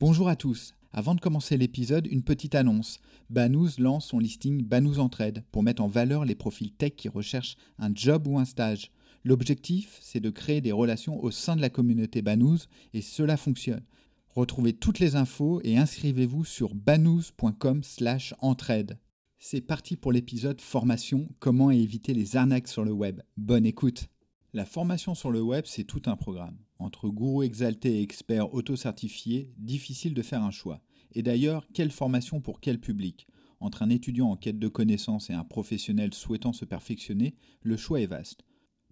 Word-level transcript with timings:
Bonjour 0.00 0.28
à 0.28 0.36
tous. 0.36 0.74
Avant 0.92 1.16
de 1.16 1.20
commencer 1.20 1.56
l'épisode, 1.56 2.06
une 2.06 2.22
petite 2.22 2.54
annonce. 2.54 3.00
Banous 3.30 3.78
lance 3.78 4.06
son 4.06 4.20
listing 4.20 4.62
Banous 4.62 5.00
Entraide 5.00 5.42
pour 5.50 5.64
mettre 5.64 5.82
en 5.82 5.88
valeur 5.88 6.24
les 6.24 6.36
profils 6.36 6.70
tech 6.70 6.92
qui 6.96 7.08
recherchent 7.08 7.56
un 7.80 7.90
job 7.92 8.28
ou 8.28 8.38
un 8.38 8.44
stage. 8.44 8.92
L'objectif, 9.24 9.98
c'est 10.00 10.20
de 10.20 10.30
créer 10.30 10.60
des 10.60 10.70
relations 10.70 11.20
au 11.20 11.32
sein 11.32 11.56
de 11.56 11.60
la 11.60 11.68
communauté 11.68 12.22
Banous 12.22 12.68
et 12.94 13.02
cela 13.02 13.36
fonctionne. 13.36 13.82
Retrouvez 14.28 14.72
toutes 14.72 15.00
les 15.00 15.16
infos 15.16 15.60
et 15.64 15.76
inscrivez-vous 15.76 16.44
sur 16.44 16.76
banous.com/entraide. 16.76 19.00
C'est 19.40 19.62
parti 19.62 19.96
pour 19.96 20.12
l'épisode 20.12 20.60
formation 20.60 21.28
comment 21.40 21.72
éviter 21.72 22.14
les 22.14 22.36
arnaques 22.36 22.68
sur 22.68 22.84
le 22.84 22.92
web. 22.92 23.20
Bonne 23.36 23.66
écoute. 23.66 24.06
La 24.54 24.64
formation 24.64 25.14
sur 25.14 25.30
le 25.30 25.42
web, 25.42 25.64
c'est 25.66 25.84
tout 25.84 26.00
un 26.06 26.16
programme. 26.16 26.56
Entre 26.78 27.10
gourous 27.10 27.42
exaltés 27.42 27.98
et 27.98 28.02
experts 28.02 28.54
auto-certifiés, 28.54 29.52
difficile 29.58 30.14
de 30.14 30.22
faire 30.22 30.42
un 30.42 30.50
choix. 30.50 30.80
Et 31.12 31.22
d'ailleurs, 31.22 31.66
quelle 31.74 31.90
formation 31.90 32.40
pour 32.40 32.60
quel 32.60 32.80
public? 32.80 33.26
Entre 33.60 33.82
un 33.82 33.90
étudiant 33.90 34.30
en 34.30 34.36
quête 34.36 34.58
de 34.58 34.68
connaissances 34.68 35.28
et 35.28 35.34
un 35.34 35.44
professionnel 35.44 36.14
souhaitant 36.14 36.54
se 36.54 36.64
perfectionner, 36.64 37.36
le 37.60 37.76
choix 37.76 38.00
est 38.00 38.06
vaste. 38.06 38.42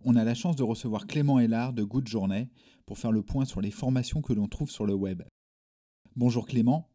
On 0.05 0.15
a 0.17 0.25
la 0.25 0.35
chance 0.35 0.57
de 0.57 0.63
recevoir 0.63 1.07
Clément 1.07 1.39
Hélard 1.39 1.73
de 1.73 1.85
Good 1.85 2.07
Journée 2.07 2.51
pour 2.85 2.99
faire 2.99 3.13
le 3.13 3.23
point 3.23 3.47
sur 3.47 3.63
les 3.63 3.71
formations 3.71 4.21
que 4.21 4.35
l'on 4.35 4.49
trouve 4.49 4.71
sur 4.71 4.85
le 4.85 4.95
web. 4.95 5.23
Bonjour 6.17 6.47
Clément. 6.47 6.91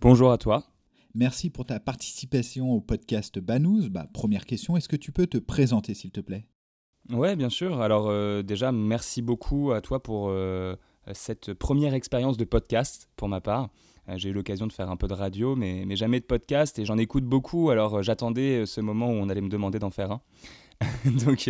Bonjour 0.00 0.32
à 0.32 0.38
toi. 0.38 0.72
Merci 1.14 1.50
pour 1.50 1.66
ta 1.66 1.80
participation 1.80 2.72
au 2.72 2.80
podcast 2.80 3.38
Banous. 3.38 3.90
Bah, 3.90 4.08
première 4.14 4.46
question, 4.46 4.78
est-ce 4.78 4.88
que 4.88 4.96
tu 4.96 5.12
peux 5.12 5.26
te 5.26 5.38
présenter 5.38 5.92
s'il 5.92 6.12
te 6.12 6.20
plaît? 6.20 6.48
Ouais, 7.10 7.36
bien 7.36 7.50
sûr. 7.50 7.80
Alors 7.80 8.08
euh, 8.08 8.42
déjà, 8.42 8.72
merci 8.72 9.22
beaucoup 9.22 9.70
à 9.70 9.80
toi 9.80 10.02
pour 10.02 10.28
euh, 10.30 10.74
cette 11.12 11.54
première 11.54 11.94
expérience 11.94 12.36
de 12.36 12.44
podcast 12.44 13.08
pour 13.16 13.28
ma 13.28 13.40
part. 13.40 13.68
Euh, 14.08 14.14
j'ai 14.16 14.30
eu 14.30 14.32
l'occasion 14.32 14.66
de 14.66 14.72
faire 14.72 14.90
un 14.90 14.96
peu 14.96 15.06
de 15.06 15.14
radio, 15.14 15.54
mais, 15.54 15.84
mais 15.86 15.94
jamais 15.94 16.18
de 16.18 16.24
podcast, 16.24 16.78
et 16.78 16.84
j'en 16.84 16.98
écoute 16.98 17.24
beaucoup, 17.24 17.70
alors 17.70 18.02
j'attendais 18.02 18.66
ce 18.66 18.80
moment 18.80 19.08
où 19.08 19.12
on 19.12 19.28
allait 19.28 19.40
me 19.40 19.48
demander 19.48 19.78
d'en 19.78 19.90
faire 19.90 20.10
un. 20.10 20.20
donc 21.24 21.48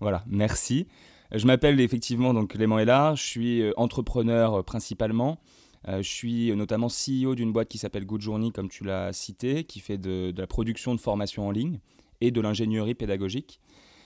voilà, 0.00 0.24
merci. 0.26 0.86
Je 1.32 1.46
m'appelle 1.46 1.80
effectivement 1.80 2.34
donc 2.34 2.50
Clément 2.50 2.78
Hélard, 2.78 3.16
je 3.16 3.24
suis 3.24 3.62
entrepreneur 3.76 4.62
principalement. 4.64 5.40
je 5.86 6.02
suis 6.02 6.54
notamment 6.54 6.88
CEO 6.88 7.34
d'une 7.34 7.52
boîte 7.52 7.68
qui 7.68 7.78
s'appelle 7.78 8.04
Good 8.06 8.20
Journey, 8.20 8.50
comme 8.52 8.68
tu 8.68 8.84
l'as 8.84 9.12
cité, 9.12 9.64
qui 9.64 9.80
fait 9.80 9.98
de, 9.98 10.30
de 10.30 10.40
la 10.40 10.46
production 10.46 10.94
de 10.94 11.00
formation 11.00 11.48
en 11.48 11.50
ligne 11.50 11.80
et 12.20 12.30
de 12.30 12.40
l'ingénierie 12.40 12.94
pédagogique. 12.94 13.60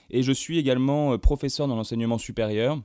Et 0.09 0.23
je 0.23 0.31
suis 0.31 0.57
également 0.57 1.13
euh, 1.13 1.17
professeur 1.17 1.67
dans 1.67 1.75
l'enseignement 1.75 2.17
supérieur. 2.17 2.81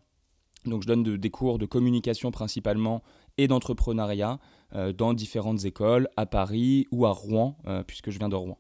Donc 0.65 0.83
je 0.83 0.89
donne 0.89 1.03
des 1.03 1.31
cours 1.31 1.59
de 1.59 1.67
communication 1.67 2.31
principalement 2.31 3.03
et 3.37 3.49
d'entrepreneuriat 3.49 4.39
euh, 4.75 4.93
dans 4.93 5.15
différentes 5.15 5.65
écoles 5.65 6.09
à 6.17 6.27
Paris 6.27 6.87
ou 6.91 7.07
à 7.07 7.11
Rouen, 7.11 7.57
euh, 7.67 7.83
puisque 7.83 8.11
je 8.11 8.19
viens 8.19 8.28
de 8.28 8.34
Rouen. 8.34 8.59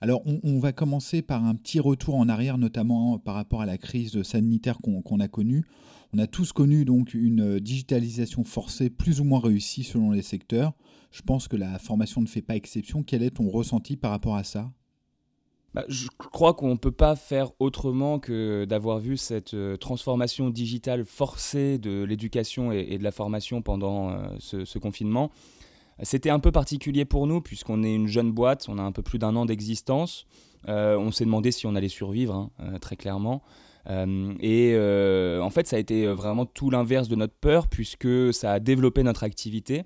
Alors 0.00 0.22
on, 0.26 0.58
va 0.58 0.72
commencer 0.72 1.22
par 1.22 1.44
un 1.44 1.54
petit 1.54 1.78
retour 1.78 2.16
en 2.16 2.28
arrière, 2.28 2.58
notamment 2.58 3.20
par 3.20 3.36
rapport 3.36 3.60
à 3.60 3.66
la 3.66 3.78
crise 3.78 4.20
sanitaire 4.24 4.78
qu'on 4.80 5.20
a 5.20 5.28
connue. 5.28 5.64
On 6.12 6.18
a 6.18 6.26
tous 6.26 6.52
connu 6.52 6.84
donc 6.84 7.14
une 7.14 7.60
digitalisation 7.60 8.42
forcée 8.42 8.90
plus 8.90 9.20
ou 9.20 9.24
moins 9.24 9.38
réussie 9.38 9.84
selon 9.84 10.10
les 10.10 10.22
secteurs. 10.22 10.72
Je 11.12 11.22
pense 11.22 11.46
que 11.46 11.56
la 11.56 11.78
formation 11.78 12.20
ne 12.20 12.26
fait 12.26 12.42
pas 12.42 12.56
exception. 12.56 13.04
Quel 13.04 13.22
est 13.22 13.36
ton 13.36 13.48
ressenti 13.48 13.96
par 13.96 14.10
rapport 14.10 14.34
à 14.34 14.42
ça? 14.42 14.72
Bah, 15.74 15.84
je 15.88 16.08
crois 16.18 16.52
qu'on 16.52 16.70
ne 16.70 16.76
peut 16.76 16.92
pas 16.92 17.16
faire 17.16 17.50
autrement 17.58 18.18
que 18.18 18.66
d'avoir 18.66 18.98
vu 18.98 19.16
cette 19.16 19.54
euh, 19.54 19.76
transformation 19.76 20.50
digitale 20.50 21.06
forcée 21.06 21.78
de 21.78 22.02
l'éducation 22.04 22.72
et, 22.72 22.98
de 22.98 23.02
la 23.02 23.12
formation 23.12 23.62
pendant 23.62 24.10
euh, 24.10 24.16
ce, 24.38 24.78
confinement. 24.78 25.30
C'était 26.02 26.30
un 26.30 26.40
peu 26.40 26.52
particulier 26.52 27.06
pour 27.06 27.26
nous 27.26 27.40
puisqu'on 27.40 27.82
est 27.84 27.94
une 27.94 28.06
jeune 28.06 28.32
boîte, 28.32 28.66
on 28.68 28.78
a 28.78 28.82
un 28.82 28.92
peu 28.92 29.02
plus 29.02 29.18
d'un 29.18 29.34
an 29.34 29.46
d'existence. 29.46 30.26
Euh, 30.68 30.96
on 30.98 31.10
s'est 31.10 31.24
demandé 31.24 31.50
si 31.52 31.66
on 31.66 31.74
allait 31.74 31.88
survivre, 31.88 32.50
hein, 32.58 32.78
très 32.80 32.96
clairement. 32.96 33.42
et 33.88 34.76
en 35.40 35.50
fait, 35.50 35.66
ça 35.66 35.76
a 35.76 35.78
été 35.78 36.06
vraiment 36.06 36.44
tout 36.44 36.70
l'inverse 36.70 37.08
de 37.08 37.16
notre 37.16 37.34
peur 37.34 37.68
puisque 37.68 38.34
ça 38.34 38.52
a 38.52 38.60
développé 38.60 39.02
notre 39.02 39.24
activité. 39.24 39.84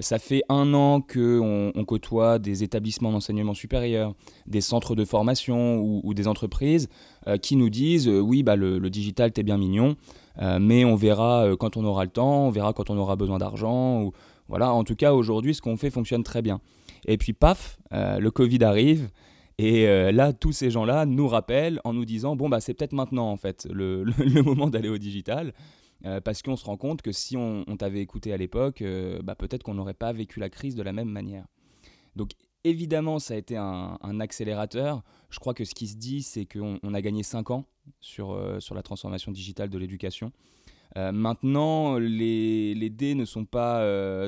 Ça 0.00 0.18
fait 0.18 0.42
un 0.48 0.72
an 0.72 1.00
qu'on 1.00 1.72
on 1.74 1.84
côtoie 1.84 2.38
des 2.38 2.62
établissements 2.62 3.12
d'enseignement 3.12 3.54
supérieur, 3.54 4.14
des 4.46 4.60
centres 4.60 4.94
de 4.94 5.04
formation 5.04 5.78
ou, 5.78 6.14
des 6.14 6.26
entreprises 6.26 6.88
euh, 7.26 7.36
qui 7.36 7.56
nous 7.56 7.70
disent 7.70 8.08
euh, 8.08 8.18
oui, 8.20 8.42
bah, 8.42 8.56
le, 8.56 8.78
digital, 8.90 9.32
t'es 9.32 9.42
bien 9.42 9.58
mignon, 9.58 9.96
euh, 10.40 10.58
mais 10.60 10.84
on 10.84 10.96
verra 10.96 11.46
quand 11.58 11.76
on 11.76 11.84
aura 11.84 12.04
le 12.04 12.10
temps, 12.10 12.46
on 12.46 12.50
verra 12.50 12.72
quand 12.72 12.90
on 12.90 12.96
aura 12.96 13.16
besoin 13.16 13.38
d'argent. 13.38 14.10
Voilà, 14.48 14.72
en 14.72 14.84
tout 14.84 14.96
cas, 14.96 15.12
aujourd'hui, 15.12 15.54
ce 15.54 15.62
qu'on 15.62 15.76
fait 15.76 15.90
fonctionne 15.90 16.24
très 16.24 16.42
bien. 16.42 16.60
Et 17.06 17.16
puis, 17.16 17.32
paf, 17.32 17.78
le 17.92 18.30
Covid 18.30 18.64
arrive. 18.64 19.10
Et 19.58 19.86
là, 20.12 20.32
tous 20.32 20.52
ces 20.52 20.70
gens-là 20.70 21.04
nous 21.06 21.28
rappellent 21.28 21.80
en 21.84 21.92
nous 21.92 22.04
disant 22.04 22.34
bon, 22.34 22.48
bah, 22.48 22.60
c'est 22.60 22.74
peut-être 22.74 22.94
maintenant, 22.94 23.30
en 23.30 23.36
fait, 23.36 23.68
le 23.70 24.04
moment 24.42 24.68
d'aller 24.68 24.88
au 24.88 24.98
digital. 24.98 25.52
Euh, 26.06 26.20
parce 26.20 26.42
qu'on 26.42 26.56
se 26.56 26.64
rend 26.64 26.76
compte 26.76 27.02
que 27.02 27.12
si 27.12 27.36
on, 27.36 27.64
t'avait 27.76 28.00
écouté 28.00 28.32
à 28.32 28.36
l'époque, 28.36 28.82
euh, 28.82 29.20
bah, 29.22 29.34
peut-être 29.34 29.62
qu'on 29.62 29.74
n'aurait 29.74 29.94
pas 29.94 30.12
vécu 30.12 30.40
la 30.40 30.48
crise 30.48 30.74
de 30.74 30.82
la 30.82 30.92
même 30.92 31.08
manière. 31.08 31.46
Donc 32.16 32.30
évidemment, 32.64 33.18
ça 33.18 33.34
a 33.34 33.36
été 33.36 33.56
un, 33.56 34.20
accélérateur. 34.20 35.02
Je 35.30 35.38
crois 35.38 35.54
que 35.54 35.64
ce 35.64 35.74
qui 35.74 35.86
se 35.86 35.96
dit, 35.96 36.22
c'est 36.22 36.46
qu'on 36.46 36.78
on 36.82 36.94
a 36.94 37.00
gagné 37.02 37.22
5 37.22 37.50
ans 37.50 37.66
sur, 38.00 38.32
euh, 38.32 38.60
sur 38.60 38.74
la 38.74 38.82
transformation 38.82 39.32
digitale 39.32 39.68
de 39.68 39.78
l'éducation. 39.78 40.32
maintenant, 40.96 41.98
les, 41.98 42.74
les, 42.74 42.90
dés 42.90 43.14
ne 43.14 43.24
sont 43.24 43.44
pas 43.44 43.80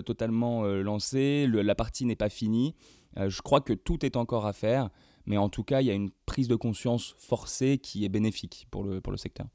totalement 0.03 0.65
lancés, 0.65 1.49
la 1.49 1.75
partie 1.75 2.05
n'est 2.05 2.16
pas 2.16 2.28
finie. 2.28 2.77
je 3.16 3.43
crois 3.43 3.61
que 3.61 3.72
tout 3.72 4.06
est 4.06 4.16
encore 4.16 4.47
à 4.47 4.53
faire, 4.53 4.88
mais 5.27 5.37
en 5.37 5.49
tout 5.49 5.65
cas, 5.65 5.81
il 5.81 5.88
y 5.88 5.91
a 5.91 5.94
une 5.94 6.12
prise 6.25 6.47
de 6.47 6.55
conscience 6.55 7.16
forcée 7.19 7.78
qui 7.78 8.05
est 8.05 8.09
bénéfique 8.09 8.69
pour 8.71 8.84
le, 8.84 9.00
pour 9.00 9.11
le 9.11 9.19
secteur. 9.19 9.49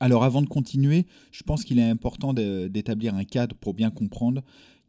Alors 0.00 0.24
avant 0.24 0.42
de 0.42 0.48
continuer, 0.48 1.06
je 1.30 1.42
pense 1.42 1.62
qu'il 1.62 1.78
est 1.78 1.88
important 1.88 2.32
d'établir 2.32 3.14
un 3.14 3.24
cadre 3.24 3.54
pour 3.56 3.74
bien 3.74 3.90
comprendre 3.90 4.42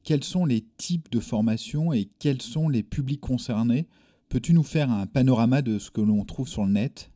quels 0.04 0.24
sont 0.24 0.46
les 0.46 0.66
types 0.78 1.12
de 1.12 1.20
formations 1.20 1.94
et 1.94 2.10
quels 2.20 2.42
sont 2.42 2.70
les 2.70 2.82
publics 2.82 3.22
concernés. 3.22 3.88
Peux-tu 4.30 4.54
nous 4.54 4.64
faire 4.64 4.90
un 4.90 5.06
panorama 5.06 5.62
de 5.62 5.78
ce 5.78 5.92
que 5.92 6.02
l'on 6.02 6.24
trouve 6.24 6.48
sur 6.48 6.64
le 6.64 6.72
net? 6.72 7.12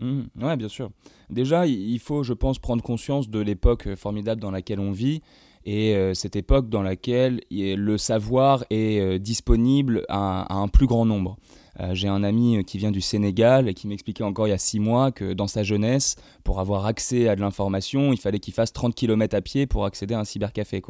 Mmh, 0.00 0.22
Oui, 0.40 0.56
bien 0.56 0.68
sûr. 0.68 0.90
Déjà, 1.28 1.66
il 1.66 1.98
faut, 1.98 2.22
je 2.22 2.32
pense, 2.32 2.58
prendre 2.58 2.82
conscience 2.82 3.28
de 3.28 3.40
l'époque 3.40 3.94
formidable 3.96 4.40
dans 4.40 4.50
laquelle 4.50 4.80
on 4.80 4.92
vit 4.92 5.20
et 5.64 5.94
euh, 5.94 6.14
cette 6.14 6.36
époque 6.36 6.68
dans 6.68 6.82
laquelle 6.82 7.40
le 7.50 7.98
savoir 7.98 8.64
est 8.70 9.00
euh, 9.00 9.18
disponible 9.18 10.04
à, 10.08 10.54
un 10.54 10.68
plus 10.68 10.86
grand 10.86 11.04
nombre. 11.04 11.36
Euh, 11.80 11.94
j'ai 11.94 12.08
un 12.08 12.22
ami 12.22 12.64
qui 12.64 12.78
vient 12.78 12.90
du 12.90 13.00
Sénégal 13.00 13.68
et 13.68 13.74
qui 13.74 13.86
m'expliquait 13.86 14.24
encore 14.24 14.46
il 14.46 14.50
y 14.50 14.54
a 14.54 14.58
six 14.58 14.80
mois 14.80 15.10
que 15.10 15.32
dans 15.32 15.46
sa 15.46 15.62
jeunesse, 15.62 16.16
pour 16.44 16.60
avoir 16.60 16.86
accès 16.86 17.28
à 17.28 17.36
de 17.36 17.40
l'information, 17.40 18.12
il 18.12 18.18
fallait 18.18 18.40
qu'il 18.40 18.54
fasse 18.54 18.72
30 18.72 18.94
km 18.94 19.34
à 19.36 19.40
pied 19.40 19.66
pour 19.66 19.84
accéder 19.84 20.14
à 20.14 20.20
un 20.20 20.24
cybercafé. 20.24 20.82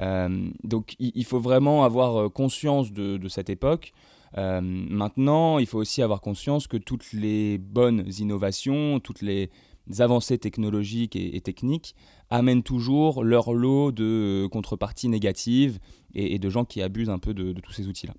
Euh, 0.00 0.48
donc 0.62 0.96
il, 0.98 1.24
faut 1.24 1.38
vraiment 1.38 1.84
avoir 1.84 2.16
euh, 2.16 2.28
conscience 2.28 2.92
de, 2.92 3.28
cette 3.28 3.48
époque. 3.48 3.92
maintenant, 4.36 5.58
il 5.58 5.66
faut 5.66 5.78
aussi 5.78 6.02
avoir 6.02 6.20
conscience 6.20 6.66
que 6.66 6.76
toutes 6.76 7.12
les 7.12 7.58
bonnes 7.58 8.04
innovations, 8.18 8.98
toutes 9.00 9.22
les 9.22 9.50
avancées 9.98 10.38
technologiques 10.38 11.14
et, 11.14 11.40
techniques 11.40 11.94
amènent 12.30 12.62
toujours 12.64 13.22
leur 13.22 13.52
lot 13.52 13.92
de 13.92 14.48
contreparties 14.50 15.08
négatives 15.08 15.78
et, 16.14 16.38
de 16.38 16.50
gens 16.50 16.64
qui 16.64 16.82
abusent 16.82 17.10
un 17.10 17.20
peu 17.20 17.32
de 17.32 17.52
tous 17.60 17.72
ces 17.72 17.86
outils-là 17.86 18.14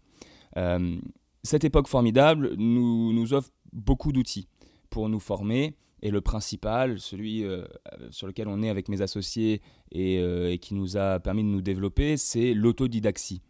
cette 1.45 1.63
époque 1.63 1.87
formidable 1.87 2.55
nous, 2.57 3.13
nous 3.13 3.33
offre 3.33 3.51
beaucoup 3.71 4.11
d'outils 4.11 4.47
pour 4.89 5.09
nous 5.09 5.19
former. 5.19 5.75
Et 6.01 6.11
le 6.11 6.21
principal, 6.21 6.99
celui 6.99 7.43
euh, 7.43 7.65
sur 8.11 8.27
lequel 8.27 8.47
on 8.47 8.61
est 8.61 8.69
avec 8.69 8.89
mes 8.89 9.01
associés 9.01 9.61
euh, 9.95 10.51
et, 10.51 10.57
qui 10.59 10.73
nous 10.73 10.97
a 10.97 11.19
permis 11.19 11.43
de 11.43 11.47
nous 11.47 11.61
développer, 11.61 12.17
c'est 12.17 12.53
l'autodidaxie. 12.53 13.41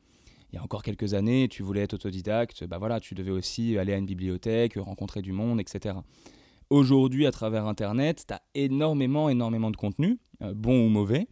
Il 0.51 0.55
y 0.55 0.59
a 0.59 0.63
encore 0.63 0.83
quelques 0.83 1.15
années, 1.15 1.47
tu 1.49 1.63
voulais 1.63 1.81
être 1.81 1.95
autodidacte, 1.95 2.65
bah 2.65 2.77
voilà, 2.77 2.99
tu 2.99 3.13
devais 3.13 3.31
aussi 3.31 3.77
aller 3.77 3.93
à 3.93 3.97
une 3.97 4.05
bibliothèque, 4.05 4.75
rencontrer 4.77 5.21
du 5.21 5.33
monde, 5.33 5.59
etc. 5.59 5.95
Aujourd'hui, 6.69 7.25
à 7.25 7.31
travers 7.31 7.65
Internet, 7.65 8.25
tu 8.27 8.33
as 8.33 8.41
énormément, 8.53 9.27
énormément 9.27 9.71
de 9.71 9.75
contenu, 9.75 10.19
euh, 10.41 10.53
bon 10.53 10.85
ou 10.85 10.89
mauvais, 10.89 11.27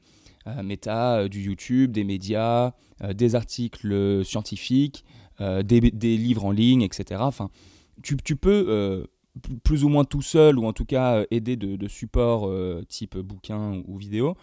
mais 0.61 0.75
tu 0.75 0.89
as 0.89 1.29
du 1.29 1.41
YouTube, 1.41 1.93
des 1.93 2.03
médias, 2.03 2.73
des 3.13 3.35
articles 3.35 4.25
scientifiques, 4.25 5.05
des, 5.39 5.81
des, 5.81 6.17
livres 6.17 6.45
en 6.45 6.51
ligne, 6.51 6.81
etc. 6.81 7.21
Enfin, 7.23 7.49
tu, 8.01 8.15
peux 8.35 9.07
plus 9.63 9.83
ou 9.83 9.89
moins 9.89 10.05
tout 10.05 10.21
seul, 10.21 10.59
ou 10.59 10.65
en 10.65 10.73
tout 10.73 10.85
cas 10.85 11.25
aider 11.31 11.55
de, 11.55 11.75
de 11.75 11.87
support 11.87 12.49
type 12.87 13.17
bouquin 13.17 13.81
ou, 13.87 13.97
vidéo, 13.97 14.35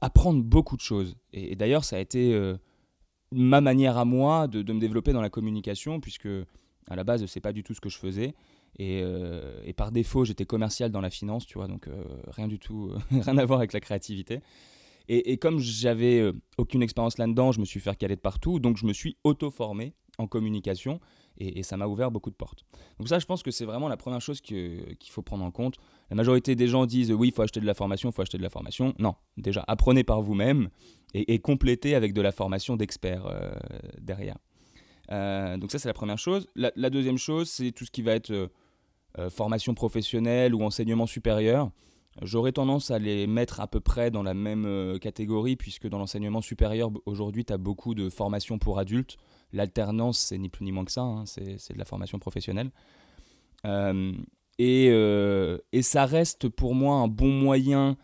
apprendre 0.00 0.42
beaucoup 0.42 0.76
de 0.76 0.82
choses. 0.82 1.16
Et, 1.32 1.56
d'ailleurs, 1.56 1.84
ça 1.84 1.96
a 1.96 2.00
été 2.00 2.54
ma 3.32 3.60
manière 3.60 3.98
à 3.98 4.04
moi 4.04 4.48
de, 4.48 4.72
me 4.72 4.80
développer 4.80 5.12
dans 5.12 5.22
la 5.22 5.30
communication, 5.30 6.00
puisque 6.00 6.28
à 6.86 6.96
la 6.96 7.04
base, 7.04 7.24
c'est 7.26 7.40
pas 7.40 7.52
du 7.52 7.62
tout 7.62 7.74
ce 7.74 7.80
que 7.80 7.88
je 7.88 7.98
faisais. 7.98 8.34
Et, 8.78 9.02
et 9.64 9.72
par 9.72 9.92
défaut, 9.92 10.24
j'étais 10.24 10.46
commercial 10.46 10.90
dans 10.90 11.00
la 11.00 11.10
finance, 11.10 11.46
tu 11.46 11.58
vois, 11.58 11.68
donc 11.68 11.88
rien 12.28 12.48
du 12.48 12.58
tout, 12.58 12.92
rien 13.10 13.38
à 13.38 13.44
voir 13.44 13.58
avec 13.58 13.72
la 13.72 13.80
créativité. 13.80 14.40
Et, 15.08 15.32
et 15.32 15.36
comme 15.36 15.58
j'avais 15.58 16.32
aucune 16.56 16.82
expérience 16.82 17.18
là-dedans, 17.18 17.52
je 17.52 17.60
me 17.60 17.66
suis 17.66 17.80
fait 17.80 17.94
caler 17.96 18.16
de 18.16 18.20
partout, 18.20 18.58
donc 18.58 18.78
je 18.78 18.86
me 18.86 18.92
suis 18.92 19.18
auto-formé 19.22 19.92
en 20.18 20.26
communication 20.26 21.00
et, 21.38 21.62
ça 21.62 21.76
m'a 21.76 21.86
ouvert 21.86 22.10
beaucoup 22.10 22.30
de 22.30 22.36
portes. 22.36 22.64
Donc 22.98 23.08
ça, 23.08 23.18
je 23.18 23.26
pense 23.26 23.42
que 23.42 23.50
c'est 23.50 23.64
vraiment 23.64 23.88
la 23.88 23.96
première 23.96 24.20
chose 24.20 24.40
qu'il 24.40 24.96
faut 25.10 25.22
prendre 25.22 25.44
en 25.44 25.50
compte. 25.50 25.76
La 26.10 26.16
majorité 26.16 26.54
des 26.54 26.68
gens 26.68 26.86
disent 26.86 27.12
oui, 27.12 27.28
il 27.28 27.34
faut 27.34 27.42
acheter 27.42 27.60
de 27.60 27.66
la 27.66 27.74
formation, 27.74 28.10
il 28.10 28.12
faut 28.12 28.22
acheter 28.22 28.38
de 28.38 28.42
la 28.42 28.50
formation. 28.50 28.94
Non, 28.98 29.14
déjà, 29.36 29.64
apprenez 29.66 30.04
par 30.04 30.22
vous-même 30.22 30.68
et, 31.12 31.38
complétez 31.38 31.94
avec 31.94 32.12
de 32.12 32.20
la 32.20 32.32
formation 32.32 32.76
d'experts 32.76 33.26
euh, 33.26 33.52
derrière. 34.00 34.36
Euh, 35.12 35.56
donc 35.56 35.70
ça, 35.70 35.78
c'est 35.78 35.88
la 35.88 35.94
première 35.94 36.18
chose. 36.18 36.46
La, 36.54 36.90
deuxième 36.90 37.18
chose, 37.18 37.48
c'est 37.48 37.72
tout 37.72 37.84
ce 37.84 37.90
qui 37.90 38.02
va 38.02 38.12
être 38.12 38.30
euh, 38.30 39.30
formation 39.30 39.74
professionnelle 39.74 40.54
ou 40.54 40.62
enseignement 40.62 41.06
supérieur. 41.06 41.70
J'aurais 42.22 42.52
tendance 42.52 42.92
à 42.92 43.00
les 43.00 43.26
mettre 43.26 43.60
à 43.60 43.66
peu 43.66 43.80
près 43.80 44.12
dans 44.12 44.22
la 44.22 44.34
même 44.34 45.00
catégorie, 45.00 45.56
puisque 45.56 45.88
dans 45.88 45.98
l'enseignement 45.98 46.42
supérieur, 46.42 46.90
aujourd'hui, 47.06 47.44
tu 47.44 47.52
as 47.52 47.58
beaucoup 47.58 47.94
de 47.94 48.08
formations 48.08 48.56
pour 48.56 48.78
adultes. 48.78 49.16
L'alternance, 49.54 50.18
c'est 50.18 50.38
ni 50.38 50.48
plus 50.48 50.64
ni 50.64 50.72
moins 50.72 50.84
que 50.84 50.92
ça, 50.92 51.02
hein, 51.02 51.24
c'est 51.26 51.72
de 51.72 51.78
la 51.78 51.84
formation 51.84 52.18
professionnelle. 52.18 52.70
Euh, 53.64 54.12
euh, 54.60 55.58
et, 55.72 55.82
ça 55.82 56.06
reste 56.06 56.48
pour 56.48 56.74
moi 56.74 56.96
un 56.96 57.08
bon 57.08 57.30
moyen 57.30 57.96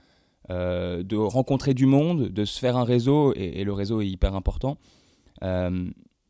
euh, 0.51 1.03
de 1.03 1.17
rencontrer 1.17 1.75
du 1.75 1.87
monde, 1.87 2.29
de 2.29 2.45
se 2.45 2.59
faire 2.59 2.77
un 2.77 2.85
réseau, 2.85 3.35
et, 3.35 3.65
le 3.65 3.73
réseau 3.73 4.01
est 4.01 4.09
hyper 4.09 4.35
important. 4.35 4.79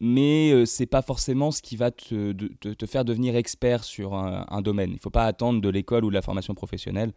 mais 0.00 0.64
c'est 0.66 0.86
pas 0.86 1.02
forcément 1.02 1.50
ce 1.50 1.60
qui 1.60 1.76
va 1.76 1.90
te, 1.90 2.86
faire 2.86 3.04
devenir 3.04 3.36
expert 3.36 3.84
sur 3.84 4.14
un, 4.14 4.62
domaine. 4.62 4.92
Il 4.92 5.00
faut 5.00 5.10
pas 5.10 5.26
attendre 5.26 5.60
de 5.60 5.68
l'école 5.68 6.04
ou 6.04 6.08
de 6.08 6.14
la 6.14 6.22
formation 6.22 6.54
professionnelle 6.54 7.12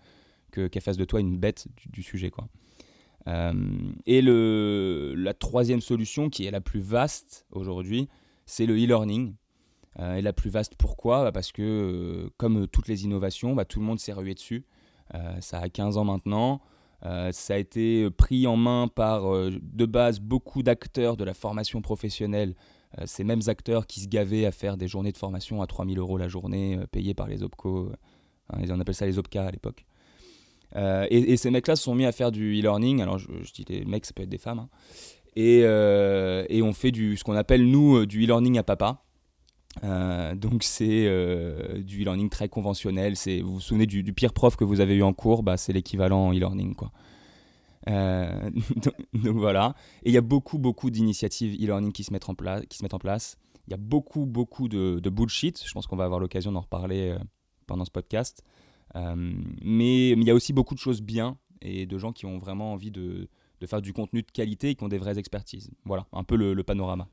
qu'elle 0.52 0.82
fasse 0.82 0.98
de 0.98 1.06
toi 1.06 1.20
une 1.20 1.38
bête 1.38 1.68
du, 1.78 1.90
du 1.90 2.04
sujet. 2.04 2.30
quoi. 2.30 2.48
Euh, 3.28 3.54
et 4.06 4.22
le, 4.22 5.14
la 5.16 5.34
troisième 5.34 5.82
solution, 5.82 6.30
qui 6.30 6.46
est 6.46 6.52
la 6.52 6.62
plus 6.62 6.82
vaste 6.82 7.46
aujourd'hui, 7.52 8.10
c'est 8.46 8.66
le 8.66 8.76
e-learning. 8.76 9.36
Euh, 10.00 10.16
et 10.16 10.22
la 10.22 10.34
plus 10.34 10.50
vaste, 10.50 10.76
pourquoi? 10.76 11.24
Bah, 11.24 11.32
Parce 11.32 11.52
que, 11.52 11.62
euh, 11.62 12.30
comme 12.38 12.68
toutes 12.68 12.88
les 12.88 13.04
innovations, 13.04 13.54
bah, 13.56 13.66
tout 13.66 13.80
le 13.80 13.86
monde 13.86 14.00
s'est 14.00 14.14
rué 14.14 14.34
dessus. 14.34 14.66
ça 15.42 15.60
a 15.60 15.70
15 15.70 15.98
ans 15.98 16.06
maintenant. 16.06 16.62
ça 17.04 17.54
a 17.54 17.58
été 17.58 18.10
pris 18.10 18.48
en 18.48 18.58
main 18.58 18.88
par, 18.88 19.24
de 19.32 19.86
base, 19.86 20.20
beaucoup 20.20 20.64
d'acteurs 20.64 21.18
de 21.18 21.24
la 21.24 21.34
formation 21.34 21.82
professionnelle. 21.82 22.56
ces 23.06 23.24
mêmes 23.24 23.42
acteurs 23.48 23.86
qui 23.86 24.00
se 24.00 24.08
gavaient 24.08 24.46
à 24.46 24.52
faire 24.52 24.76
des 24.78 24.88
journées 24.88 25.12
de 25.12 25.18
formation 25.18 25.62
à 25.62 25.68
3000 25.68 26.00
euros 26.00 26.18
la 26.18 26.28
journée, 26.28 26.80
payées 26.92 27.14
par 27.14 27.28
les 27.28 27.44
OPCO. 27.44 27.92
Hein, 28.50 28.64
on 28.70 28.80
appelle 28.80 28.96
ça 28.96 29.06
les 29.06 29.20
OPCA 29.20 29.46
à 29.46 29.52
l'époque. 29.52 29.86
Euh, 30.76 31.06
et, 31.10 31.38
ces 31.38 31.52
mecs-là 31.52 31.76
se 31.76 31.84
sont 31.84 31.96
mis 31.96 32.06
à 32.06 32.12
faire 32.12 32.32
du 32.32 32.60
e-learning. 32.60 33.02
Alors, 33.02 33.18
je, 33.18 33.28
dis 33.54 33.66
les 33.68 33.86
mecs, 33.86 34.06
ça 34.06 34.14
peut 34.14 34.24
être 34.24 34.30
des 34.30 34.38
femmes. 34.38 34.60
Hein. 34.60 34.70
Et, 35.36 35.62
euh, 35.64 36.46
et, 36.50 36.62
on 36.62 36.74
fait 36.74 36.92
du, 36.92 37.18
ce 37.18 37.24
qu'on 37.24 37.36
appelle, 37.36 37.68
nous, 37.70 37.98
euh, 37.98 38.06
du 38.06 38.24
e-learning 38.24 38.58
à 38.58 38.64
papa. 38.64 39.04
donc, 39.82 40.64
c'est 40.64 41.06
du 41.84 42.02
e-learning 42.02 42.30
très 42.30 42.50
conventionnel. 42.50 43.14
Vous 43.44 43.54
vous 43.54 43.62
souvenez 43.62 43.86
du, 43.86 44.14
pire 44.14 44.34
prof 44.34 44.56
que 44.56 44.64
vous 44.64 44.82
avez 44.82 44.96
eu 44.96 45.04
en 45.04 45.14
cours? 45.14 45.44
Bah, 45.44 45.58
C'est 45.58 45.74
l'équivalent 45.74 46.32
e-learning. 46.34 46.76
quoi. 46.76 46.92
donc, 47.88 49.36
voilà. 49.36 49.76
Et 50.04 50.10
il 50.10 50.14
y 50.14 50.18
a 50.18 50.22
beaucoup, 50.22 50.58
beaucoup 50.58 50.90
d'initiatives 50.90 51.54
e-learning 51.62 51.92
qui, 51.92 52.04
se 52.04 52.14
mettent 52.14 52.30
en 52.30 52.36
place, 52.36 52.64
en. 52.64 53.40
Il 53.68 53.72
y 53.72 53.74
a 53.74 53.78
beaucoup, 53.78 54.26
beaucoup 54.26 54.68
de 54.68 55.10
bullshit. 55.10 55.64
Je 55.66 55.72
pense 55.74 55.88
qu'on 55.88 55.96
va 55.96 56.06
avoir 56.06 56.20
l'occasion 56.20 56.52
d'en 56.52 56.62
reparler 56.62 57.16
pendant 57.66 57.86
ce 57.86 57.92
podcast. 57.92 58.44
Euh, 58.96 59.34
mais 59.62 60.10
il 60.12 60.24
y 60.24 60.30
a 60.30 60.36
aussi 60.36 60.54
beaucoup 60.54 60.76
de 60.76 60.80
choses 60.80 61.02
bien 61.02 61.38
et 61.62 61.86
de 61.86 61.98
gens 61.98 62.12
qui 62.12 62.26
ont 62.26 62.38
vraiment 62.38 62.74
envie 62.74 62.92
de, 62.92 63.28
de 63.62 63.68
faire 63.68 63.82
du 63.82 63.94
contenu 63.94 64.22
de 64.22 64.32
qualité 64.32 64.70
et 64.70 64.76
qui 64.76 64.84
ont 64.84 64.90
des 64.90 64.98
vraies 64.98 65.18
expertises. 65.18 65.72
Voilà, 65.86 66.06
un 66.12 66.24
peu 66.24 66.36
le, 66.36 66.62
panorama. 66.64 67.08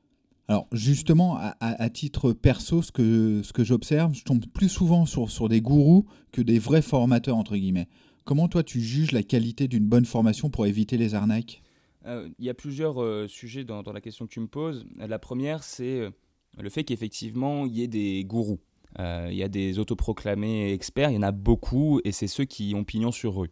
Alors 0.49 0.67
justement, 0.73 1.39
à, 1.39 1.91
titre 1.91 2.33
perso, 2.33 2.83
ce 2.83 2.91
que, 2.91 3.41
ce 3.43 3.53
que 3.53 3.63
j'observe, 3.63 4.15
je 4.15 4.25
tombe 4.25 4.45
plus 4.47 4.69
souvent 4.69 5.07
sur, 5.07 5.31
sur 5.31 5.49
des 5.49 5.61
gourous 5.61 6.07
que 6.33 6.43
des 6.43 6.59
vrais 6.59 6.83
formateurs, 6.83 7.37
entre 7.37 7.57
guillemets. 7.57 7.89
Comment 8.25 8.49
toi 8.49 8.63
tu 8.63 8.81
juges 8.81 9.13
la 9.13 9.23
qualité 9.23 9.69
d'une 9.69 9.87
bonne 9.87 10.05
formation 10.05 10.51
pour 10.51 10.67
éviter 10.67 10.97
les 10.97 11.15
arnaques? 11.15 11.63
Euh, 12.07 12.29
Il 12.39 12.45
y 12.45 12.51
a 12.51 12.55
plusieurs 12.55 13.01
euh, 13.01 13.29
sujets 13.29 13.65
dans, 13.65 13.83
dans, 13.83 13.93
la 13.93 14.01
question 14.01 14.27
que 14.27 14.33
tu 14.33 14.41
me 14.41 14.49
poses. 14.49 14.85
La 14.97 15.19
première, 15.21 15.63
c'est 15.63 16.11
le 16.59 16.71
fait 16.71 16.83
qu'effectivement, 16.83 17.67
il 17.67 17.73
y 17.77 17.83
ait 17.83 17.89
des 17.89 18.25
gourous. 18.25 18.59
Euh, 18.99 19.29
il 19.31 19.37
y 19.37 19.43
a 19.43 19.49
des 19.49 19.79
autoproclamés 19.79 20.73
experts, 20.73 21.11
il 21.11 21.15
y 21.15 21.19
en 21.19 21.23
a 21.23 21.33
beaucoup, 21.33 22.01
et 22.05 22.13
c'est 22.13 22.27
ceux 22.27 22.45
qui 22.45 22.75
ont 22.75 22.85
pignon 22.85 23.13
sur 23.13 23.37
rue. 23.37 23.51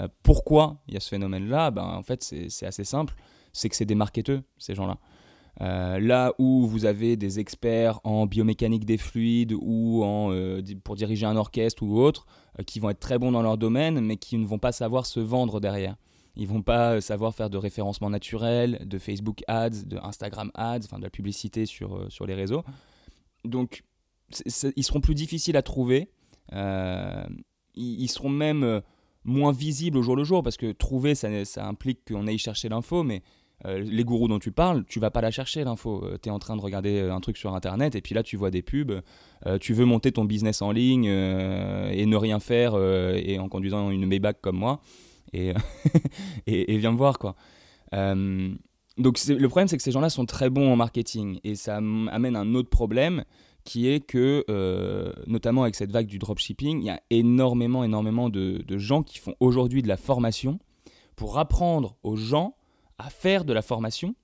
Euh, 0.00 0.08
pourquoi 0.22 0.82
il 0.88 0.94
y 0.94 0.96
a 0.96 1.00
ce 1.00 1.08
phénomène-là? 1.08 1.70
Ben, 1.70 1.84
En 1.84 2.02
fait, 2.02 2.22
c'est 2.22 2.66
assez 2.66 2.84
simple, 2.84 3.14
c'est 3.52 3.68
que 3.68 3.76
c'est 3.76 3.86
des 3.86 3.94
marketeurs, 3.94 4.42
ces 4.58 4.74
gens-là. 4.74 4.98
Euh, 5.60 6.00
là 6.00 6.32
où 6.40 6.66
vous 6.66 6.84
avez 6.84 7.16
des 7.16 7.38
experts 7.38 8.00
en 8.02 8.26
biomécanique 8.26 8.84
des 8.84 8.98
fluides 8.98 9.54
ou 9.56 10.02
en, 10.02 10.32
pour 10.82 10.96
diriger 10.96 11.26
un 11.26 11.36
orchestre 11.36 11.84
ou 11.84 12.00
autre, 12.00 12.26
qui 12.66 12.80
vont 12.80 12.90
être 12.90 12.98
très 12.98 13.18
bons 13.18 13.30
dans 13.32 13.42
leur 13.42 13.56
domaine, 13.56 14.00
mais 14.00 14.16
qui 14.16 14.36
ne 14.36 14.46
vont 14.46 14.58
pas 14.58 14.72
savoir 14.72 15.06
se 15.06 15.20
vendre 15.20 15.60
derrière. 15.60 15.96
Ils 16.36 16.48
vont 16.48 16.62
pas 16.62 17.00
savoir 17.00 17.32
faire 17.32 17.48
de 17.48 17.56
référencement 17.56 18.10
naturel, 18.10 18.84
de 18.84 18.98
Facebook 18.98 19.44
Ads, 19.46 19.84
de 19.86 19.98
Instagram 19.98 20.50
Ads, 20.54 20.80
enfin 20.86 20.98
de 20.98 21.04
la 21.04 21.10
publicité 21.10 21.64
sur, 21.64 22.10
sur 22.10 22.26
les 22.26 22.34
réseaux. 22.34 22.64
Donc 23.44 23.84
ils 24.76 24.84
seront 24.84 25.00
plus 25.00 25.14
difficiles 25.14 25.56
à 25.56 25.62
trouver. 25.62 26.10
Euh, 26.52 27.24
ils, 27.74 28.08
seront 28.08 28.28
même 28.28 28.62
euh, 28.62 28.80
moins 29.24 29.52
visibles 29.52 29.98
au 29.98 30.02
jour 30.02 30.16
le 30.16 30.24
jour 30.24 30.42
parce 30.42 30.56
que 30.56 30.72
trouver, 30.72 31.14
ça, 31.14 31.28
implique 31.66 32.04
qu'on 32.06 32.26
aille 32.26 32.38
chercher 32.38 32.68
l'info, 32.68 33.02
mais 33.02 33.22
euh, 33.64 33.78
les 33.80 34.04
gourous 34.04 34.28
dont 34.28 34.38
tu 34.38 34.52
parles, 34.52 34.84
tu 34.86 35.00
vas 35.00 35.10
pas 35.10 35.20
la 35.20 35.30
chercher 35.30 35.64
l'info. 35.64 36.04
tu 36.22 36.28
es 36.28 36.32
en 36.32 36.38
train 36.38 36.56
de 36.56 36.60
regarder 36.60 37.00
un 37.00 37.20
truc 37.20 37.36
sur 37.36 37.54
internet 37.54 37.94
et 37.94 38.00
puis 38.00 38.14
là 38.14 38.22
tu 38.22 38.36
vois 38.36 38.50
des 38.50 38.62
pubs. 38.62 39.00
tu 39.60 39.72
veux 39.72 39.84
monter 39.84 40.12
ton 40.12 40.24
business 40.24 40.62
en 40.62 40.72
ligne 40.72 41.06
et 41.06 42.06
ne 42.06 42.16
rien 42.16 42.40
faire 42.40 42.76
et 42.76 43.38
en 43.38 43.48
conduisant 43.48 43.90
une 43.90 44.06
Maybach 44.06 44.36
comme 44.40 44.56
moi 44.56 44.80
et, 45.32 45.52
et, 46.46 46.76
viens 46.76 46.92
me 46.92 46.98
voir 46.98 47.18
quoi. 47.18 47.36
donc 47.92 49.18
le 49.28 49.46
problème 49.46 49.68
c'est 49.68 49.76
que 49.76 49.82
ces 49.82 49.92
gens-là 49.92 50.10
sont 50.10 50.26
très 50.26 50.50
bons 50.50 50.72
en 50.72 50.76
marketing 50.76 51.38
et 51.44 51.54
ça 51.54 51.76
amène 51.76 52.36
un 52.36 52.54
autre 52.54 52.70
problème 52.70 53.24
qui 53.64 53.88
est 53.88 54.00
que, 54.00 54.44
euh, 54.50 55.12
notamment 55.26 55.62
avec 55.62 55.74
cette 55.74 55.90
vague 55.90 56.06
du 56.06 56.18
dropshipping, 56.18 56.80
il 56.80 56.84
y 56.84 56.90
a 56.90 57.00
énormément, 57.10 57.82
énormément 57.82 58.28
de, 58.28 58.62
gens 58.76 59.02
qui 59.02 59.18
font 59.18 59.34
aujourd'hui 59.40 59.82
de 59.82 59.88
la 59.88 59.96
formation 59.96 60.58
pour 61.16 61.38
apprendre 61.38 61.96
aux 62.02 62.16
gens 62.16 62.56
à 62.98 63.10
faire 63.10 63.44
de 63.44 63.52
la 63.52 63.62
formation, 63.62 64.14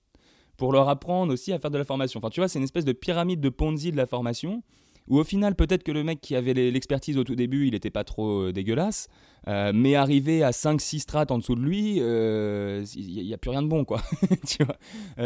pour 0.56 0.73
leur 0.73 0.88
apprendre 0.88 1.32
aussi 1.32 1.52
à 1.52 1.59
faire 1.59 1.70
de 1.70 1.78
la 1.78 1.85
formation. 1.85 2.18
Enfin, 2.18 2.30
tu 2.30 2.40
vois, 2.40 2.49
c'est 2.49 2.59
une 2.59 2.64
espèce 2.64 2.85
de 2.85 2.92
pyramide 2.92 3.40
de 3.40 3.49
Ponzi 3.49 3.90
de 3.90 3.97
la 3.97 4.06
formation 4.06 4.62
où 5.11 5.19
au 5.19 5.25
final, 5.25 5.57
peut-être 5.57 5.83
que 5.83 5.90
le 5.90 6.05
mec 6.05 6.21
qui 6.21 6.37
avait 6.37 6.55
l'expertise 6.55 7.19
au 7.19 7.25
tout 7.25 7.35
début, 7.35 7.67
il 7.67 7.73
n'était 7.73 7.90
pas 7.90 8.05
trop 8.05 8.45
euh, 8.45 8.52
dégueulasse, 8.52 9.09
euh, 9.49 9.73
mais 9.75 9.97
arrivé 9.97 10.45
à 10.45 10.52
5-6 10.52 11.00
strates 11.00 11.33
en 11.33 11.38
dessous 11.38 11.57
de 11.57 11.61
lui, 11.61 11.97
euh, 11.99 12.85
il 12.95 13.25
n'y 13.25 13.35
a, 13.35 13.38
plus 13.38 13.50
rien 13.50 13.62
de 13.62 13.67
bon, 13.67 13.85
quoi. 13.85 14.00
tu 14.47 14.62
vois? 14.62 14.76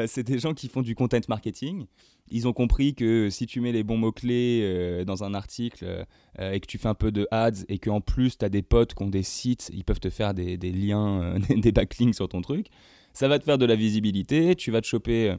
C'est 0.07 0.23
des 0.23 0.38
gens 0.38 0.55
qui 0.55 0.69
font 0.69 0.81
du 0.81 0.95
content 0.95 1.21
marketing. 1.29 1.85
Ils 2.31 2.49
ont 2.49 2.55
compris 2.55 2.95
que 2.95 3.29
si 3.29 3.45
tu 3.45 3.61
mets 3.61 3.73
les 3.73 3.83
bons 3.83 3.99
mots-clés 3.99 5.05
dans 5.07 5.23
un 5.23 5.35
article 5.35 6.07
et 6.41 6.59
que 6.61 6.67
tu 6.67 6.79
fais 6.79 6.88
un 6.88 6.95
peu 6.95 7.12
de 7.12 7.29
ads 7.31 7.64
et 7.69 7.79
qu'en 7.79 8.00
plus 8.00 8.38
tu 8.38 8.45
as 8.47 8.49
des 8.49 8.62
potes 8.62 8.95
qui 8.95 9.03
ont 9.03 9.11
des 9.11 9.23
sites, 9.23 9.71
ils 9.75 9.85
peuvent 9.85 10.00
te 10.00 10.09
faire 10.09 10.33
des, 10.33 10.57
des 10.57 10.73
liens, 10.73 11.38
des 11.50 11.73
backlinks 11.73 12.14
sur 12.14 12.29
ton 12.31 12.41
truc, 12.41 12.69
ça 13.12 13.29
va 13.29 13.38
te 13.38 13.45
faire 13.45 13.59
de 13.59 13.67
la 13.67 13.76
visibilité, 13.76 14.55
tu 14.55 14.71
vas 14.71 14.81
te 14.81 14.87
choper 14.87 15.37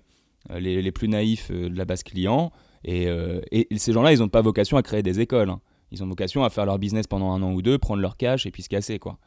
les, 0.53 0.83
les 0.83 0.91
plus 0.91 1.07
naïfs 1.07 1.49
de 1.51 1.75
la 1.75 1.85
base 1.85 2.03
client 2.03 2.51
euh, 2.87 3.41
et, 3.51 3.67
ces 3.77 3.93
gens-là, 3.93 4.13
ils 4.13 4.19
n'ont 4.19 4.29
pas 4.29 4.41
vocation 4.41 4.77
à 4.77 4.83
créer 4.83 5.03
des 5.03 5.19
écoles. 5.19 5.49
Hein. 5.49 5.61
Ils 5.91 6.03
ont 6.03 6.07
vocation 6.07 6.43
à 6.43 6.49
faire 6.49 6.65
leur 6.65 6.79
business 6.79 7.07
pendant 7.07 7.31
un 7.31 7.41
an 7.41 7.53
ou 7.53 7.61
deux, 7.61 7.77
prendre 7.77 8.01
leur 8.01 8.17
cash 8.17 8.45
et 8.45 8.51
puis 8.51 8.63
se 8.63 8.69
casser. 8.69 8.99
Quoi. 8.99 9.17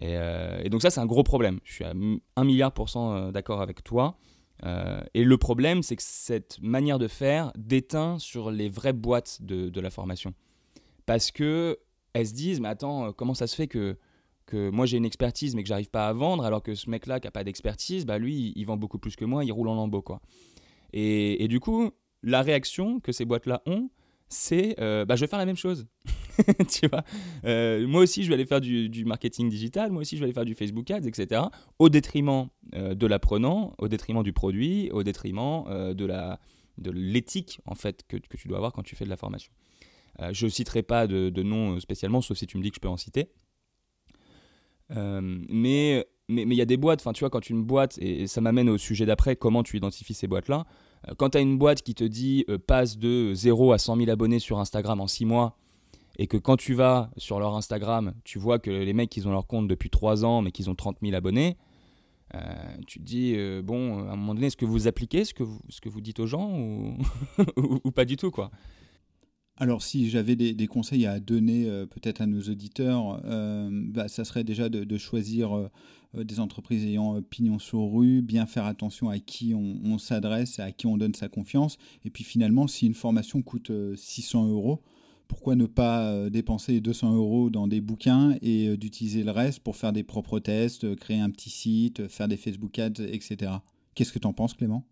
Et, 0.00 0.16
euh, 0.16 0.68
donc 0.68 0.82
ça, 0.82 0.90
c'est 0.90 1.00
un 1.00 1.06
gros 1.06 1.22
problème. 1.22 1.60
Je 1.64 1.72
suis 1.72 1.84
à 1.84 1.92
un 2.36 2.44
milliard 2.44 2.72
pour 2.72 2.88
cent 2.88 3.14
euh, 3.14 3.30
d'accord 3.30 3.60
avec 3.60 3.82
toi. 3.82 4.16
et 5.14 5.24
le 5.24 5.38
problème, 5.38 5.82
c'est 5.82 5.96
que 5.96 6.02
cette 6.02 6.60
manière 6.60 6.98
de 6.98 7.08
faire 7.08 7.52
déteint 7.56 8.18
sur 8.18 8.50
les 8.50 8.68
vraies 8.68 8.92
boîtes 8.92 9.38
de, 9.40 9.80
la 9.80 9.90
formation. 9.90 10.34
Parce 11.06 11.30
que 11.30 11.78
elles 12.12 12.26
se 12.26 12.34
disent, 12.34 12.60
mais 12.60 12.68
attends, 12.68 13.12
comment 13.12 13.34
ça 13.34 13.46
se 13.46 13.54
fait 13.54 13.68
que, 13.68 13.96
que 14.44 14.68
moi 14.68 14.84
j'ai 14.84 14.96
une 14.96 15.04
expertise 15.04 15.54
mais 15.54 15.62
que 15.62 15.68
j'arrive 15.68 15.90
pas 15.90 16.08
à 16.08 16.12
vendre, 16.12 16.44
alors 16.44 16.60
que 16.62 16.74
ce 16.74 16.90
mec-là 16.90 17.20
qui 17.20 17.28
a 17.28 17.30
pas 17.30 17.44
d'expertise, 17.44 18.04
bah 18.04 18.18
lui, 18.18 18.52
il 18.56 18.64
vend 18.64 18.76
beaucoup 18.76 18.98
plus 18.98 19.16
que 19.16 19.24
moi, 19.24 19.44
il 19.44 19.52
roule 19.52 19.68
en 19.68 19.76
lambeau, 19.76 20.02
quoi. 20.02 20.20
Et 20.92 21.46
du 21.48 21.60
coup, 21.60 21.92
la 22.22 22.42
réaction 22.42 23.00
que 23.00 23.12
ces 23.12 23.24
boîtes-là 23.24 23.62
ont, 23.66 23.90
c'est 24.28 24.80
euh, 24.80 25.04
bah, 25.04 25.16
je 25.16 25.22
vais 25.22 25.26
faire 25.26 25.38
la 25.38 25.46
même 25.46 25.56
chose. 25.56 25.86
tu 26.70 26.86
vois 26.86 27.04
euh, 27.44 27.86
moi 27.86 28.00
aussi, 28.00 28.22
je 28.22 28.28
vais 28.28 28.34
aller 28.34 28.46
faire 28.46 28.60
du, 28.60 29.04
marketing 29.04 29.48
digital, 29.48 29.90
moi 29.90 30.02
aussi, 30.02 30.16
je 30.16 30.20
vais 30.20 30.26
aller 30.26 30.32
faire 30.32 30.44
du 30.44 30.54
Facebook 30.54 30.90
Ads, 30.90 31.06
etc. 31.06 31.42
Au 31.78 31.88
détriment 31.88 32.48
euh, 32.74 32.94
de 32.94 33.06
l'apprenant, 33.06 33.74
au 33.78 33.88
détriment 33.88 34.22
du 34.22 34.32
produit, 34.32 34.90
au 34.92 35.02
détriment 35.02 35.64
de 35.94 36.06
la 36.06 36.40
de 36.78 36.90
l'éthique 36.90 37.60
en 37.66 37.74
fait 37.74 38.06
que, 38.08 38.16
que, 38.16 38.38
tu 38.38 38.48
dois 38.48 38.56
avoir 38.56 38.72
quand 38.72 38.82
tu 38.82 38.96
fais 38.96 39.04
de 39.04 39.10
la 39.10 39.18
formation. 39.18 39.52
je 40.32 40.46
ne 40.46 40.50
citerai 40.50 40.82
pas 40.82 41.06
de, 41.06 41.28
de, 41.28 41.42
nom 41.42 41.78
spécialement, 41.78 42.22
sauf 42.22 42.38
si 42.38 42.46
tu 42.46 42.56
me 42.56 42.62
dis 42.62 42.70
que 42.70 42.76
je 42.76 42.80
peux 42.80 42.88
en 42.88 42.96
citer. 42.96 43.28
mais 44.88 46.06
mais 46.30 46.42
il 46.42 46.54
y 46.54 46.62
a 46.62 46.66
des 46.66 46.76
boîtes, 46.76 47.02
tu 47.12 47.20
vois, 47.20 47.30
quand 47.30 47.50
une 47.50 47.64
boîte, 47.64 47.98
et 47.98 48.26
ça 48.26 48.40
m'amène 48.40 48.68
au 48.68 48.78
sujet 48.78 49.04
d'après, 49.04 49.36
comment 49.36 49.62
tu 49.62 49.76
identifies 49.76 50.14
ces 50.14 50.28
boîtes-là, 50.28 50.64
quand 51.16 51.30
tu 51.30 51.38
as 51.38 51.40
une 51.40 51.58
boîte 51.58 51.82
qui 51.82 51.94
te 51.94 52.04
dit 52.04 52.44
euh, 52.48 52.58
passe 52.58 52.98
de 52.98 53.32
0 53.34 53.72
à 53.72 53.78
100 53.78 53.96
000 53.96 54.10
abonnés 54.10 54.38
sur 54.38 54.58
Instagram 54.58 55.00
en 55.00 55.06
6 55.06 55.24
mois, 55.24 55.56
et 56.18 56.26
que 56.26 56.36
quand 56.36 56.56
tu 56.56 56.74
vas 56.74 57.10
sur 57.16 57.40
leur 57.40 57.56
Instagram, 57.56 58.12
tu 58.24 58.38
vois 58.38 58.58
que 58.58 58.70
les 58.70 58.92
mecs, 58.92 59.16
ils 59.16 59.26
ont 59.26 59.32
leur 59.32 59.46
compte 59.46 59.68
depuis 59.68 59.90
3 59.90 60.24
ans, 60.24 60.42
mais 60.42 60.50
qu'ils 60.50 60.68
ont 60.68 60.74
30 60.74 60.98
000 61.02 61.14
abonnés, 61.14 61.56
euh, 62.34 62.38
tu 62.86 62.98
te 62.98 63.04
dis, 63.04 63.36
bon, 63.62 64.06
à 64.06 64.12
un 64.12 64.16
moment 64.16 64.34
donné, 64.34 64.48
est-ce 64.48 64.56
que 64.56 64.66
vous 64.66 64.86
appliquez 64.86 65.24
ce 65.24 65.32
que 65.32 65.42
vous, 65.42 65.60
ce 65.68 65.80
que 65.80 65.88
vous 65.88 66.00
dites 66.00 66.20
aux 66.20 66.26
gens 66.26 66.50
ou, 66.58 67.90
pas 67.94 68.04
du 68.04 68.16
tout, 68.16 68.30
quoi? 68.30 68.50
Alors 69.60 69.82
si 69.82 70.10
j'avais 70.10 70.36
des, 70.36 70.66
conseils 70.66 71.06
à 71.06 71.20
donner 71.20 71.66
peut-être 71.90 72.20
à 72.20 72.26
nos 72.26 72.40
auditeurs, 72.40 73.20
bah, 73.70 74.08
ça 74.08 74.24
serait 74.24 74.42
déjà 74.42 74.68
de, 74.68 74.98
choisir 74.98 75.70
euh, 76.16 76.24
des 76.24 76.40
entreprises 76.40 76.84
ayant 76.84 77.16
euh, 77.16 77.20
pignon 77.20 77.58
sur 77.58 77.92
rue, 77.92 78.22
bien 78.22 78.46
faire 78.46 78.64
attention 78.64 79.08
à 79.08 79.18
qui 79.18 79.54
on, 79.54 79.98
s'adresse, 79.98 80.58
à 80.58 80.72
qui 80.72 80.86
on 80.86 80.96
donne 80.96 81.14
sa 81.14 81.28
confiance. 81.28 81.78
Et 82.04 82.10
puis 82.10 82.24
finalement, 82.24 82.66
si 82.66 82.86
une 82.86 82.94
formation 82.94 83.42
coûte 83.42 83.70
600 83.94 84.44
euh, 84.44 84.50
euros, 84.50 84.82
pourquoi 85.28 85.54
ne 85.54 85.66
pas 85.66 86.28
dépenser 86.28 86.80
200 86.80 87.14
euros 87.14 87.50
dans 87.50 87.68
des 87.68 87.80
bouquins 87.80 88.36
et 88.42 88.76
d'utiliser 88.76 89.22
le 89.22 89.30
reste 89.30 89.60
pour 89.60 89.76
faire 89.76 89.92
des 89.92 90.02
propres 90.02 90.40
tests, 90.40 90.96
créer 90.96 91.20
un 91.20 91.30
petit 91.30 91.50
site, 91.50 92.08
faire 92.08 92.26
des 92.26 92.36
Facebook 92.36 92.76
Ads, 92.80 93.00
etc. 93.00 93.52
Qu'est-ce 93.94 94.12
que 94.12 94.18
tu 94.18 94.26
en 94.26 94.32
penses, 94.32 94.54
Clément? 94.54 94.84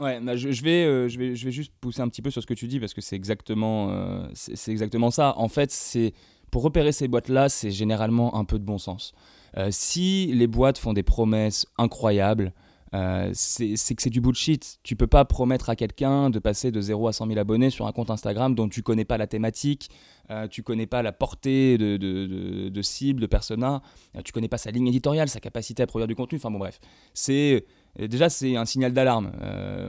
Ouais, 0.00 0.20
bah 0.20 0.36
je, 0.36 0.48
vais, 0.48 1.08
je, 1.08 1.18
vais, 1.18 1.36
je 1.36 1.44
vais 1.44 1.52
juste 1.52 1.72
pousser 1.80 2.00
un 2.00 2.08
petit 2.08 2.22
peu 2.22 2.30
sur 2.30 2.42
ce 2.42 2.46
que 2.46 2.54
tu 2.54 2.66
dis 2.66 2.80
parce 2.80 2.94
que 2.94 3.00
c'est 3.00 3.16
exactement, 3.16 4.26
c'est 4.34 4.72
exactement 4.72 5.10
ça. 5.10 5.34
En 5.38 5.48
fait, 5.48 5.70
c'est 5.70 6.12
pour 6.50 6.62
repérer 6.62 6.92
ces 6.92 7.08
boîtes-là, 7.08 7.48
c'est 7.48 7.72
généralement 7.72 8.36
un 8.36 8.44
peu 8.44 8.60
de 8.60 8.64
bon 8.64 8.78
sens. 8.78 9.12
Euh, 9.56 9.68
si 9.72 10.26
les 10.32 10.46
boîtes 10.46 10.78
font 10.78 10.92
des 10.92 11.02
promesses 11.02 11.66
incroyables, 11.78 12.52
euh, 12.94 13.30
c'est 13.34 13.74
que 13.96 14.02
c'est 14.02 14.10
du 14.10 14.20
bullshit. 14.20 14.78
Tu 14.84 14.94
peux 14.94 15.08
pas 15.08 15.24
promettre 15.24 15.68
à 15.68 15.74
quelqu'un 15.74 16.30
de 16.30 16.38
passer 16.38 16.70
de 16.70 16.80
0 16.80 17.08
à 17.08 17.12
100 17.12 17.26
000 17.26 17.38
abonnés 17.40 17.70
sur 17.70 17.88
un 17.88 17.92
compte 17.92 18.10
Instagram 18.10 18.54
dont 18.54 18.68
tu 18.68 18.82
connais 18.82 19.04
pas 19.04 19.18
la 19.18 19.26
thématique, 19.26 19.90
euh, 20.30 20.46
tu 20.46 20.62
connais 20.62 20.86
pas 20.86 21.02
la 21.02 21.10
portée 21.10 21.76
de, 21.76 21.96
de, 21.96 22.68
de, 22.68 22.82
cible, 22.82 23.20
de 23.20 23.26
persona, 23.26 23.82
euh, 24.16 24.20
tu 24.24 24.32
connais 24.32 24.48
pas 24.48 24.58
sa 24.58 24.70
ligne 24.70 24.86
éditoriale, 24.86 25.28
sa 25.28 25.40
capacité 25.40 25.82
à 25.82 25.88
produire 25.88 26.06
du 26.06 26.14
contenu. 26.14 26.38
Enfin 26.38 26.52
bon, 26.52 26.58
bref. 26.58 26.78
C'est 27.14 27.64
déjà 27.98 28.28
c'est 28.28 28.56
un 28.56 28.64
signal 28.64 28.92
d'alarme. 28.92 29.32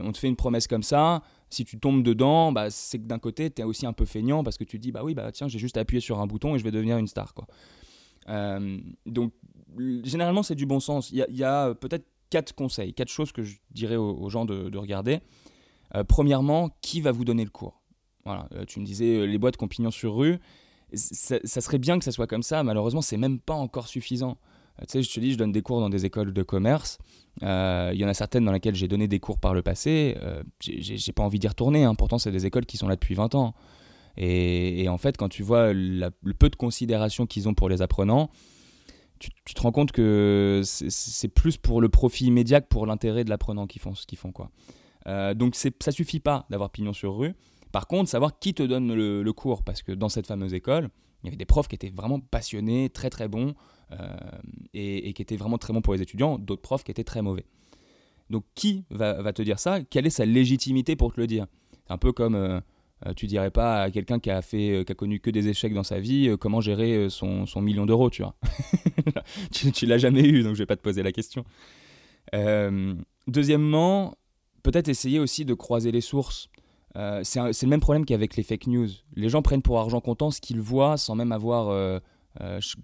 on 0.02 0.12
te 0.12 0.18
fait 0.18 0.28
une 0.28 0.36
promesse 0.36 0.66
comme 0.66 0.82
ça. 0.82 1.22
Si 1.48 1.64
tu 1.64 1.78
tombes 1.78 2.02
dedans, 2.02 2.50
bah, 2.50 2.70
c'est 2.70 2.98
que 2.98 3.04
d'un 3.04 3.18
côté, 3.20 3.50
tu 3.50 3.62
es 3.62 3.64
aussi 3.64 3.86
un 3.86 3.92
peu 3.92 4.04
feignant 4.04 4.42
parce 4.42 4.58
que 4.58 4.64
tu 4.64 4.78
te 4.78 4.82
dis, 4.82 4.90
bah 4.90 5.02
oui, 5.04 5.14
bah 5.14 5.30
tiens, 5.32 5.46
j'ai 5.48 5.58
juste 5.58 5.76
appuyé 5.76 6.00
sur 6.00 6.20
un 6.20 6.26
bouton 6.26 6.54
et 6.54 6.58
je 6.58 6.64
vais 6.64 6.72
devenir 6.72 6.98
une 6.98 7.06
star. 7.06 7.34
Quoi. 7.34 7.46
donc 9.06 9.32
généralement, 10.04 10.42
c'est 10.42 10.54
du 10.54 10.66
bon 10.66 10.80
sens. 10.80 11.10
Il 11.10 11.24
y 11.30 11.44
a, 11.44 11.74
peut-être 11.74 12.06
quatre 12.30 12.54
conseils, 12.54 12.92
quatre 12.92 13.08
choses 13.08 13.32
que 13.32 13.42
je 13.42 13.56
dirais 13.70 13.96
aux, 13.96 14.28
gens 14.28 14.44
de, 14.44 14.76
regarder. 14.76 15.20
Euh, 15.94 16.04
premièrement, 16.04 16.70
qui 16.80 17.00
va 17.00 17.12
vous 17.12 17.24
donner 17.24 17.44
le 17.44 17.50
cours? 17.50 17.80
Voilà, 18.24 18.48
euh, 18.52 18.64
tu 18.64 18.80
me 18.80 18.84
disais 18.84 19.18
euh, 19.18 19.24
les 19.24 19.38
boîtes 19.38 19.56
compagnons 19.56 19.92
sur 19.92 20.16
rue. 20.16 20.38
Ça, 20.92 21.38
serait 21.44 21.78
bien 21.78 21.98
que 21.98 22.04
ça 22.04 22.12
soit 22.12 22.26
comme 22.26 22.42
ça. 22.42 22.62
Malheureusement, 22.62 23.02
c'est 23.02 23.16
même 23.16 23.38
pas 23.38 23.54
encore 23.54 23.86
suffisant. 23.86 24.38
Tu 24.80 24.84
sais, 24.88 25.02
je 25.02 25.12
te 25.12 25.20
dis, 25.20 25.32
je 25.32 25.38
donne 25.38 25.52
des 25.52 25.62
cours 25.62 25.80
dans 25.80 25.90
des 25.90 26.04
écoles 26.04 26.32
de 26.32 26.42
commerce. 26.42 26.98
Il 27.42 27.46
y 27.94 28.04
en 28.04 28.08
a 28.08 28.14
certaines 28.14 28.44
dans 28.44 28.52
lesquelles 28.52 28.74
j'ai 28.74 28.88
donné 28.88 29.08
des 29.08 29.20
cours 29.20 29.38
par 29.38 29.54
le 29.54 29.62
passé. 29.62 30.16
j'ai 30.60 31.12
pas 31.12 31.22
envie 31.22 31.38
d'y 31.38 31.48
retourner. 31.48 31.84
Hein. 31.84 31.94
Pourtant, 31.94 32.18
c'est 32.18 32.32
des 32.32 32.46
écoles 32.46 32.66
qui 32.66 32.76
sont 32.76 32.88
là 32.88 32.94
depuis 32.94 33.14
20 33.14 33.34
ans. 33.34 33.54
Et, 34.16 34.86
en 34.88 34.98
fait, 34.98 35.16
quand 35.16 35.28
tu 35.28 35.42
vois 35.42 35.72
le 35.72 36.10
peu 36.38 36.48
de 36.48 36.56
considération 36.56 37.26
qu'ils 37.26 37.48
ont 37.48 37.54
pour 37.54 37.68
les 37.68 37.82
apprenants, 37.82 38.30
tu, 39.18 39.54
te 39.54 39.60
rends 39.60 39.72
compte 39.72 39.92
que 39.92 40.60
c'est 40.64 41.28
plus 41.28 41.56
pour 41.56 41.80
le 41.80 41.88
profit 41.88 42.26
immédiat 42.26 42.60
que 42.60 42.68
pour 42.68 42.86
l'intérêt 42.86 43.24
de 43.24 43.30
l'apprenant 43.30 43.66
qui 43.66 43.78
font 43.78 43.94
ce 43.94 44.06
qu'ils 44.06 44.18
font. 44.18 44.32
Quoi. 44.32 44.50
Euh, 45.06 45.34
donc 45.34 45.54
ça 45.54 45.90
suffit 45.90 46.20
pas 46.20 46.46
d'avoir 46.50 46.70
pignon 46.70 46.92
sur 46.92 47.16
rue. 47.16 47.34
Par 47.72 47.86
contre, 47.86 48.10
savoir 48.10 48.38
qui 48.38 48.54
te 48.54 48.62
donne 48.62 48.94
le, 48.94 49.32
cours, 49.32 49.62
parce 49.62 49.82
que 49.82 49.92
dans 49.92 50.08
cette 50.08 50.26
fameuse 50.26 50.54
école, 50.54 50.88
il 51.22 51.26
y 51.26 51.28
avait 51.28 51.36
des 51.36 51.46
profs 51.46 51.68
qui 51.68 51.74
étaient 51.74 51.90
vraiment 51.90 52.20
passionnés, 52.20 52.90
très 52.90 53.10
très 53.10 53.28
bons, 53.28 53.54
euh, 53.92 54.16
et, 54.74 55.12
qui 55.12 55.22
étaient 55.22 55.36
vraiment 55.36 55.58
très 55.58 55.72
bons 55.72 55.80
pour 55.80 55.94
les 55.94 56.02
étudiants, 56.02 56.38
d'autres 56.38 56.62
profs 56.62 56.84
qui 56.84 56.90
étaient 56.90 57.04
très 57.04 57.22
mauvais. 57.22 57.46
Donc 58.30 58.44
qui 58.54 58.84
va, 58.90 59.32
te 59.32 59.42
dire 59.42 59.58
ça? 59.58 59.82
Quelle 59.82 60.06
est 60.06 60.10
sa 60.10 60.24
légitimité 60.24 60.96
pour 60.96 61.12
te 61.12 61.20
le 61.20 61.26
dire? 61.26 61.46
C'est 61.86 61.92
un 61.92 61.98
peu 61.98 62.12
comme... 62.12 62.34
Euh, 62.34 62.60
euh, 63.04 63.12
tu 63.12 63.26
dirais 63.26 63.50
pas 63.50 63.82
à 63.82 63.90
quelqu'un 63.90 64.18
qui 64.18 64.30
a 64.30 64.40
fait, 64.40 64.70
euh, 64.70 64.84
qui 64.84 64.90
a 64.90 64.94
connu 64.94 65.20
que 65.20 65.28
des 65.28 65.48
échecs 65.48 65.74
dans 65.74 65.82
sa 65.82 66.00
vie, 66.00 66.34
comment 66.40 66.62
gérer 66.62 67.08
son, 67.10 67.46
million 67.60 67.84
d'euros, 67.84 68.08
tu 68.08 68.22
vois. 68.22 68.34
tu, 69.52 69.84
l'as 69.84 69.98
jamais 69.98 70.22
eu, 70.22 70.42
donc 70.42 70.54
je 70.54 70.60
vais 70.60 70.66
pas 70.66 70.76
te 70.76 70.82
poser 70.82 71.02
la 71.02 71.12
question. 71.12 71.44
deuxièmement, 73.26 74.14
peut-être 74.62 74.88
essayer 74.88 75.20
aussi 75.20 75.44
de 75.44 75.54
croiser 75.54 75.92
les 75.92 76.00
sources. 76.00 76.48
C'est 77.22 77.62
le 77.62 77.68
même 77.68 77.80
problème 77.80 78.04
qu'avec 78.04 78.36
les 78.36 78.42
fake 78.42 78.68
news. 78.68 78.88
Les 79.14 79.28
gens 79.28 79.42
prennent 79.42 79.62
pour 79.62 79.78
argent 79.78 80.00
comptant 80.00 80.30
ce 80.30 80.40
qu'ils 80.40 80.60
voient 80.60 80.96
sans 80.96 81.14
même 81.14 81.32
avoir 81.32 82.00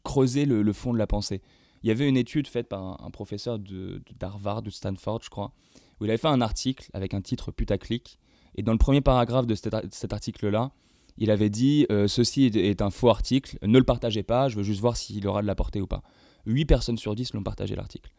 creusé 0.04 0.44
le, 0.44 0.72
fond 0.72 0.92
de 0.92 0.98
la 0.98 1.06
pensée. 1.06 1.40
Il 1.82 1.88
y 1.88 1.90
avait 1.90 2.08
une 2.08 2.16
étude 2.16 2.46
faite 2.46 2.68
par 2.68 3.02
un, 3.04 3.10
professeur 3.10 3.58
de, 3.58 4.02
d'Harvard, 4.18 4.62
de, 4.62 4.66
de 4.66 4.70
Stanford, 4.70 5.20
je 5.22 5.30
crois, 5.30 5.52
où 6.00 6.04
il 6.04 6.10
avait 6.10 6.18
fait 6.18 6.28
un 6.28 6.40
article 6.40 6.88
avec 6.92 7.14
un 7.14 7.20
titre 7.20 7.50
putaclic 7.50 8.18
et 8.54 8.62
dans 8.62 8.72
le 8.72 8.78
premier 8.78 9.00
paragraphe 9.00 9.46
de 9.46 9.54
cet, 9.54 10.12
article-là, 10.12 10.72
il 11.18 11.30
avait 11.30 11.50
dit 11.50 11.86
euh, 11.90 12.08
Ceci 12.08 12.46
est 12.46 12.82
un 12.82 12.90
faux 12.90 13.08
article, 13.08 13.58
ne 13.62 13.78
le 13.78 13.84
partagez 13.84 14.22
pas, 14.22 14.48
je 14.48 14.56
veux 14.56 14.62
juste 14.62 14.80
voir 14.80 14.96
s'il 14.96 15.26
aura 15.26 15.42
de 15.42 15.46
la 15.46 15.54
portée 15.54 15.80
ou 15.80 15.86
pas. 15.86 16.02
8 16.46 16.64
personnes 16.66 16.98
sur 16.98 17.14
10 17.14 17.34
l'ont 17.34 17.42
partagé 17.42 17.74
l'article. 17.74 18.12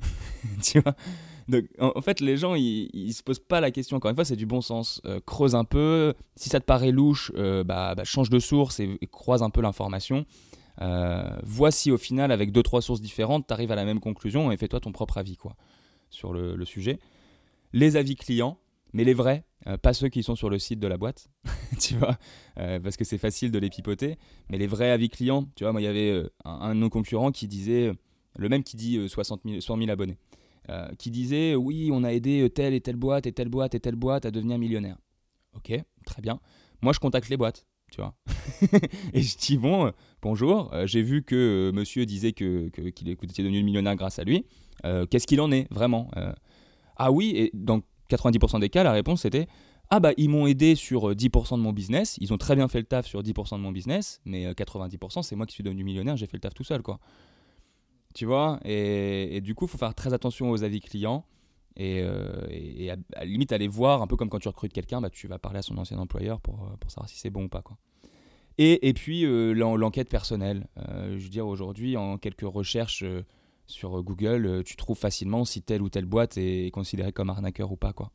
tu 0.62 0.80
vois? 0.80 0.94
Donc, 1.48 1.64
en, 1.78 2.00
fait, 2.00 2.20
les 2.20 2.36
gens, 2.36 2.54
ils, 2.54 2.90
ne 2.94 3.12
se 3.12 3.22
posent 3.22 3.38
pas 3.38 3.60
la 3.60 3.70
question. 3.70 3.96
Encore 3.96 4.10
une 4.10 4.14
fois, 4.14 4.24
c'est 4.24 4.36
du 4.36 4.46
bon 4.46 4.60
sens. 4.60 5.00
Euh, 5.04 5.20
creuse 5.24 5.54
un 5.54 5.64
peu. 5.64 6.14
Si 6.36 6.48
ça 6.48 6.60
te 6.60 6.64
paraît 6.64 6.90
louche, 6.90 7.32
euh, 7.36 7.64
bah, 7.64 7.94
bah, 7.94 8.04
change 8.04 8.30
de 8.30 8.38
source 8.38 8.80
et, 8.80 8.98
croise 9.10 9.42
un 9.42 9.50
peu 9.50 9.60
l'information. 9.60 10.24
vois 11.42 11.70
si 11.70 11.90
au 11.90 11.98
final, 11.98 12.32
avec 12.32 12.52
deux 12.52 12.62
trois 12.62 12.82
sources 12.82 13.00
différentes, 13.00 13.46
tu 13.46 13.52
arrives 13.52 13.72
à 13.72 13.76
la 13.76 13.84
même 13.84 14.00
conclusion 14.00 14.52
et 14.52 14.56
fais-toi 14.56 14.80
ton 14.80 14.92
propre 14.92 15.18
avis 15.18 15.36
quoi, 15.36 15.56
sur 16.10 16.32
le, 16.32 16.64
sujet. 16.64 16.98
Les 17.72 17.96
avis 17.96 18.16
clients, 18.16 18.58
mais 18.92 19.04
les 19.04 19.14
vrais, 19.14 19.44
euh, 19.66 19.76
pas 19.76 19.92
ceux 19.92 20.08
qui 20.08 20.22
sont 20.22 20.36
sur 20.36 20.50
le 20.50 20.58
site 20.58 20.78
de 20.78 20.86
la 20.86 20.96
boîte, 20.96 21.28
tu 21.80 21.94
vois, 21.96 22.18
euh, 22.58 22.78
parce 22.80 22.96
que 22.96 23.04
c'est 23.04 23.18
facile 23.18 23.50
de 23.50 23.58
les 23.58 23.70
pipoter, 23.70 24.16
mais 24.48 24.58
les 24.58 24.66
vrais 24.66 24.90
avis 24.90 25.08
clients, 25.08 25.48
tu 25.56 25.64
vois, 25.64 25.72
moi 25.72 25.80
il 25.80 25.84
y 25.84 25.88
avait 25.88 26.10
euh, 26.10 26.30
un, 26.44 26.74
de 26.74 26.80
nos 26.80 26.90
concurrents 26.90 27.32
qui 27.32 27.48
disait, 27.48 27.92
le 28.36 28.48
même 28.48 28.62
qui 28.62 28.76
dit 28.76 29.08
60 29.08 29.40
000, 29.44 29.60
100 29.60 29.78
000 29.78 29.90
abonnés, 29.90 30.16
qui 30.98 31.10
disait 31.10 31.54
oui, 31.54 31.90
on 31.92 32.04
a 32.04 32.12
aidé 32.12 32.48
telle 32.50 32.74
et 32.74 32.80
telle 32.80 32.96
boîte 32.96 33.26
et 33.26 33.32
telle 33.32 33.48
boîte 33.48 33.74
et 33.74 33.80
telle 33.80 33.96
boîte 33.96 34.26
à 34.26 34.30
devenir 34.30 34.58
millionnaire. 34.58 34.96
Ok, 35.54 35.72
très 36.06 36.22
bien. 36.22 36.40
Moi 36.82 36.92
je 36.92 37.00
contacte 37.00 37.28
les 37.28 37.36
boîtes, 37.36 37.66
tu 37.90 38.00
vois. 38.00 38.14
et 39.12 39.22
je 39.22 39.36
dis 39.36 39.56
bon, 39.56 39.92
bonjour, 40.22 40.72
j'ai 40.84 41.02
vu 41.02 41.22
que 41.22 41.70
monsieur 41.74 42.06
disait 42.06 42.32
que, 42.32 42.68
qu'il 42.90 43.08
était 43.08 43.42
devenu 43.42 43.62
millionnaire 43.62 43.96
grâce 43.96 44.18
à 44.18 44.24
lui. 44.24 44.46
Qu'est-ce 45.10 45.26
qu'il 45.26 45.40
en 45.40 45.52
est 45.52 45.66
vraiment 45.70 46.10
Ah 46.96 47.12
oui, 47.12 47.32
et 47.36 47.50
donc 47.54 47.84
90% 48.10 48.60
des 48.60 48.68
cas, 48.68 48.82
la 48.82 48.92
réponse 48.92 49.24
était 49.24 49.46
Ah 49.90 50.00
bah 50.00 50.12
ils 50.16 50.28
m'ont 50.28 50.46
aidé 50.46 50.74
sur 50.74 51.12
10% 51.12 51.54
euh, 51.54 51.56
de 51.56 51.62
mon 51.62 51.72
business, 51.72 52.16
ils 52.20 52.32
ont 52.32 52.38
très 52.38 52.56
bien 52.56 52.68
fait 52.68 52.78
le 52.78 52.84
taf 52.84 53.06
sur 53.06 53.22
10% 53.22 53.56
de 53.56 53.62
mon 53.62 53.72
business, 53.72 54.20
mais 54.24 54.50
90% 54.52 55.18
euh, 55.18 55.22
c'est 55.22 55.36
moi 55.36 55.46
qui 55.46 55.54
suis 55.54 55.64
devenu 55.64 55.84
millionnaire, 55.84 56.16
j'ai 56.16 56.26
fait 56.26 56.36
le 56.36 56.40
taf 56.40 56.54
tout 56.54 56.64
seul 56.64 56.82
quoi. 56.82 56.98
Tu 58.14 58.26
vois 58.26 58.60
et, 58.64 59.40
du 59.40 59.54
coup, 59.54 59.66
il 59.66 59.68
faut 59.68 59.78
faire 59.78 59.94
très 59.94 60.12
attention 60.12 60.50
aux 60.50 60.62
avis 60.62 60.80
clients 60.80 61.24
et, 61.76 62.00
euh, 62.02 62.96
à, 63.16 63.24
limite 63.24 63.52
aller 63.52 63.68
voir, 63.68 64.02
un 64.02 64.06
peu 64.06 64.16
comme 64.16 64.28
quand 64.28 64.38
tu 64.38 64.48
recrutes 64.48 64.72
quelqu'un, 64.72 65.00
bah, 65.00 65.10
tu 65.10 65.26
vas 65.26 65.38
parler 65.38 65.58
à 65.58 65.62
son 65.62 65.76
ancien 65.78 65.98
employeur 65.98 66.40
pour, 66.40 66.76
pour 66.78 66.90
savoir 66.90 67.08
si 67.08 67.18
c'est 67.18 67.30
bon 67.30 67.44
ou 67.44 67.48
pas 67.48 67.62
quoi. 67.62 67.76
Et, 68.56 68.92
puis 68.94 69.24
l'enquête 69.54 70.08
personnelle. 70.08 70.68
je 70.76 71.22
veux 71.22 71.28
dire, 71.28 71.46
aujourd'hui, 71.46 71.96
en 71.96 72.18
quelques 72.18 72.42
recherches 72.42 73.04
sur 73.66 74.02
Google, 74.02 74.46
euh, 74.46 74.62
tu 74.62 74.76
trouves 74.76 74.98
facilement 74.98 75.44
si 75.44 75.62
telle 75.62 75.82
ou 75.82 75.88
telle 75.88 76.04
boîte 76.04 76.36
est 76.36 76.72
considérée 76.72 77.12
comme 77.12 77.30
arnaqueur 77.30 77.72
ou 77.72 77.76
pas. 77.76 77.92
quoi. 77.92 78.10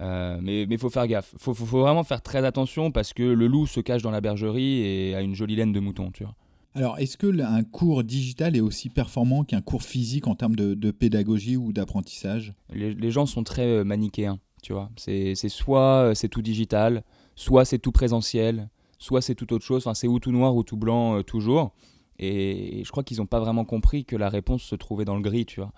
Euh, 0.00 0.38
mais 0.40 0.62
il 0.62 0.78
faut 0.78 0.90
faire 0.90 1.06
gaffe. 1.06 1.30
Il 1.32 1.38
faut, 1.40 1.54
faut, 1.54 1.80
vraiment 1.80 2.04
faire 2.04 2.22
très 2.22 2.44
attention 2.44 2.92
parce 2.92 3.12
que 3.12 3.22
le 3.22 3.46
loup 3.46 3.66
se 3.66 3.80
cache 3.80 4.02
dans 4.02 4.12
la 4.12 4.20
bergerie 4.20 4.80
et 4.80 5.14
a 5.14 5.22
une 5.22 5.34
jolie 5.34 5.56
laine 5.56 5.72
de 5.72 5.80
mouton. 5.80 6.10
Tu 6.12 6.22
vois. 6.22 6.34
Alors, 6.78 6.96
est-ce 7.00 7.16
que 7.16 7.26
un 7.42 7.64
cours 7.64 8.04
digital 8.04 8.56
est 8.56 8.60
aussi 8.60 8.88
performant 8.88 9.42
qu'un 9.42 9.60
cours 9.60 9.82
physique 9.82 10.28
en 10.28 10.36
termes 10.36 10.54
de, 10.54 10.90
pédagogie 10.92 11.56
ou 11.56 11.72
d'apprentissage? 11.72 12.54
Les, 12.72 13.10
gens 13.10 13.26
sont 13.26 13.42
très 13.42 13.66
euh, 13.66 13.82
manichéens, 13.82 14.38
tu 14.62 14.72
vois. 14.72 14.88
C'est 14.96 15.34
soit 15.48 16.12
c'est 16.14 16.28
tout 16.28 16.40
digital, 16.40 17.02
soit 17.34 17.64
c'est 17.64 17.80
tout 17.80 17.90
présentiel, 17.90 18.70
soit 19.00 19.22
c'est 19.22 19.34
tout 19.34 19.52
autre 19.52 19.64
chose. 19.64 19.82
Enfin, 19.82 19.94
c'est 19.94 20.06
ou 20.06 20.20
tout 20.20 20.30
noir 20.30 20.54
ou 20.54 20.62
tout 20.62 20.76
blanc 20.76 21.20
toujours. 21.24 21.72
Et, 22.20 22.82
je 22.84 22.90
crois 22.92 23.02
qu'ils 23.02 23.16
n'ont 23.16 23.26
pas 23.26 23.40
vraiment 23.40 23.64
compris 23.64 24.04
que 24.04 24.14
la 24.14 24.28
réponse 24.28 24.62
se 24.62 24.76
trouvait 24.76 25.04
dans 25.04 25.16
le 25.16 25.22
gris, 25.22 25.46
tu 25.46 25.58
vois. 25.58 25.72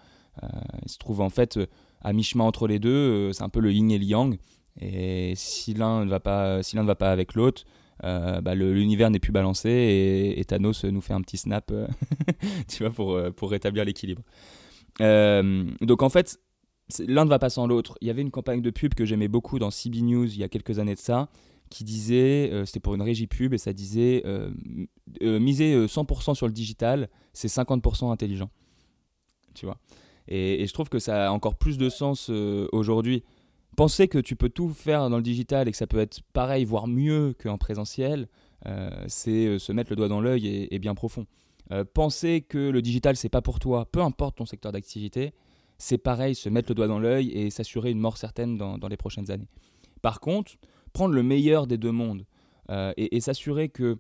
ils 0.85 0.91
se 0.91 0.99
trouvent 0.99 1.23
en 1.23 1.31
fait 1.31 1.59
à 2.03 2.13
mi-chemin 2.13 2.45
entre 2.45 2.67
les 2.67 2.79
deux. 2.79 2.91
Euh, 2.91 3.33
c'est 3.33 3.43
un 3.43 3.49
peu 3.49 3.61
le 3.61 3.73
yin 3.73 3.91
et 3.91 3.99
le 3.99 4.05
yang. 4.05 4.39
Et 4.79 5.33
si 5.35 5.73
l'un 5.73 6.05
ne 6.05 6.11
va 6.11 6.21
pas, 6.21 6.63
si 6.63 6.77
l'un 6.77 6.83
ne 6.83 6.87
va 6.87 6.95
pas 6.95 7.11
avec 7.11 7.35
l'autre, 7.35 7.65
euh, 8.05 8.41
bah, 8.41 8.55
l'univers 8.55 9.11
n'est 9.11 9.19
plus 9.19 9.33
balancé 9.33 10.35
et, 10.37 10.45
Thanos 10.45 10.85
nous 10.85 11.01
fait 11.01 11.13
un 11.13 11.21
petit 11.21 11.37
snap, 11.37 11.71
euh, 11.71 11.87
vois, 12.81 12.91
pour, 12.91 13.51
rétablir 13.51 13.85
l'équilibre. 13.85 14.23
donc 15.01 16.03
en 16.03 16.09
fait, 16.09 16.41
l'un 17.07 17.25
ne 17.25 17.31
va 17.31 17.39
pas 17.39 17.51
sans 17.51 17.67
l'autre. 17.67 17.97
Il 18.01 18.09
y 18.09 18.11
avait 18.11 18.23
une 18.23 18.31
campagne 18.31 18.63
de 18.63 18.71
pub 18.71 18.95
que 18.95 19.05
j'aimais 19.05 19.29
beaucoup 19.29 19.59
dans 19.59 19.71
CB 19.71 20.03
News 20.03 20.27
il 20.27 20.39
y 20.39 20.45
a 20.45 20.49
quelques 20.49 20.79
années 20.79 20.95
de 20.95 21.01
ça, 21.01 21.29
qui 21.69 21.85
disait, 21.85 22.51
c'était 22.67 22.81
pour 22.81 22.95
une 22.95 23.03
régie 23.03 23.27
pub, 23.27 23.55
et 23.55 23.59
ça 23.59 23.73
disait, 23.73 24.25
miser 25.21 25.87
100% 25.87 26.35
sur 26.35 26.47
le 26.47 26.53
digital, 26.53 27.09
c'est 27.33 27.49
50% 27.49 28.11
intelligent. 28.11 28.51
Tu 29.55 29.67
vois? 29.67 29.79
Et, 30.31 30.67
je 30.67 30.73
trouve 30.73 30.89
que 30.89 30.99
ça 30.99 31.29
a 31.29 31.31
encore 31.33 31.57
plus 31.57 31.77
de 31.77 31.89
sens 31.89 32.29
euh, 32.31 32.69
aujourd'hui. 32.73 33.25
Penser 33.77 34.09
que 34.09 34.19
tu 34.19 34.37
peux 34.37 34.49
tout 34.49 34.71
faire 34.71 35.09
dans 35.09 35.17
le 35.17 35.23
digital 35.23 35.69
et 35.69 35.71
que 35.71 35.77
ça 35.77 35.87
peut 35.87 35.99
être 35.99 36.21
pareil, 36.33 36.65
voire 36.65 36.87
mieux 36.87 37.35
qu'en 37.41 37.57
présentiel, 37.57 38.29
euh, 38.67 38.91
c'est 39.07 39.47
euh, 39.47 39.59
se 39.59 39.73
mettre 39.73 39.91
le 39.91 39.97
doigt 39.97 40.09
dans 40.09 40.21
l'œil 40.21 40.69
et, 40.71 40.79
bien 40.79 40.95
profond. 40.95 41.27
penser 41.95 42.43
que 42.43 42.59
le 42.59 42.83
digital, 42.83 43.17
c'est 43.17 43.29
pas 43.29 43.43
pour 43.43 43.59
toi, 43.59 43.87
peu 43.91 44.03
importe 44.03 44.37
ton 44.39 44.47
secteur 44.47 44.73
d'activité, 44.73 45.33
c'est 45.79 45.99
pareil, 45.99 46.35
se 46.35 46.49
mettre 46.49 46.71
le 46.71 46.75
doigt 46.75 46.89
dans 46.89 46.99
l'œil 46.99 47.31
et 47.31 47.51
s'assurer 47.51 47.91
une 47.91 48.01
mort 48.01 48.17
certaine 48.17 48.59
dans, 48.59 48.89
les 48.89 48.97
prochaines 48.97 49.31
années. 49.31 49.49
Par 50.03 50.21
contre, 50.21 50.53
prendre 50.93 51.15
le 51.15 51.23
meilleur 51.23 51.67
des 51.67 51.79
deux 51.79 51.93
mondes 51.93 52.27
et 52.97 53.21
s'assurer 53.21 53.69
que 53.69 53.99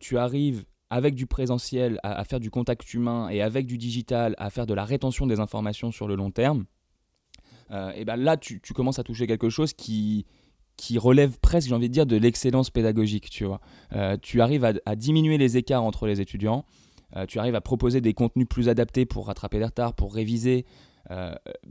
tu 0.00 0.18
arrives 0.18 0.64
avec 0.90 1.14
du 1.14 1.26
présentiel 1.26 1.98
à, 2.02 2.24
faire 2.24 2.40
du 2.40 2.50
contact 2.50 2.92
humain 2.94 3.28
et 3.28 3.42
avec 3.42 3.66
du 3.66 3.78
digital 3.78 4.34
à 4.38 4.50
faire 4.50 4.66
de 4.66 4.74
la 4.74 4.84
rétention 4.84 5.26
des 5.26 5.40
informations 5.40 5.90
sur 5.90 6.06
le 6.06 6.14
long 6.14 6.30
terme, 6.30 6.64
euh, 7.70 7.92
et 7.94 8.04
ben 8.04 8.16
là 8.16 8.36
tu, 8.36 8.60
commences 8.74 8.98
à 8.98 9.02
toucher 9.02 9.26
quelque 9.26 9.48
chose 9.48 9.72
qui, 9.72 10.26
qui 10.76 10.98
relève 10.98 11.38
presque, 11.38 11.68
j'ai 11.68 11.74
envie 11.74 11.88
de 11.88 11.92
dire, 11.92 12.06
de 12.06 12.16
l'excellence 12.16 12.70
pédagogique. 12.70 13.30
Tu, 13.30 13.44
vois. 13.44 13.60
Euh, 13.92 14.16
tu 14.20 14.40
arrives 14.40 14.64
à, 14.64 14.96
diminuer 14.96 15.38
les 15.38 15.56
écarts 15.56 15.82
entre 15.82 16.06
les 16.06 16.20
étudiants, 16.20 16.64
euh, 17.16 17.26
tu 17.26 17.38
arrives 17.38 17.54
à 17.54 17.60
proposer 17.60 18.00
des 18.00 18.14
contenus 18.14 18.48
plus 18.48 18.68
adaptés 18.68 19.06
pour 19.06 19.26
rattraper 19.26 19.58
les 19.58 19.64
retards, 19.64 19.94
pour 19.94 20.14
réviser. 20.14 20.64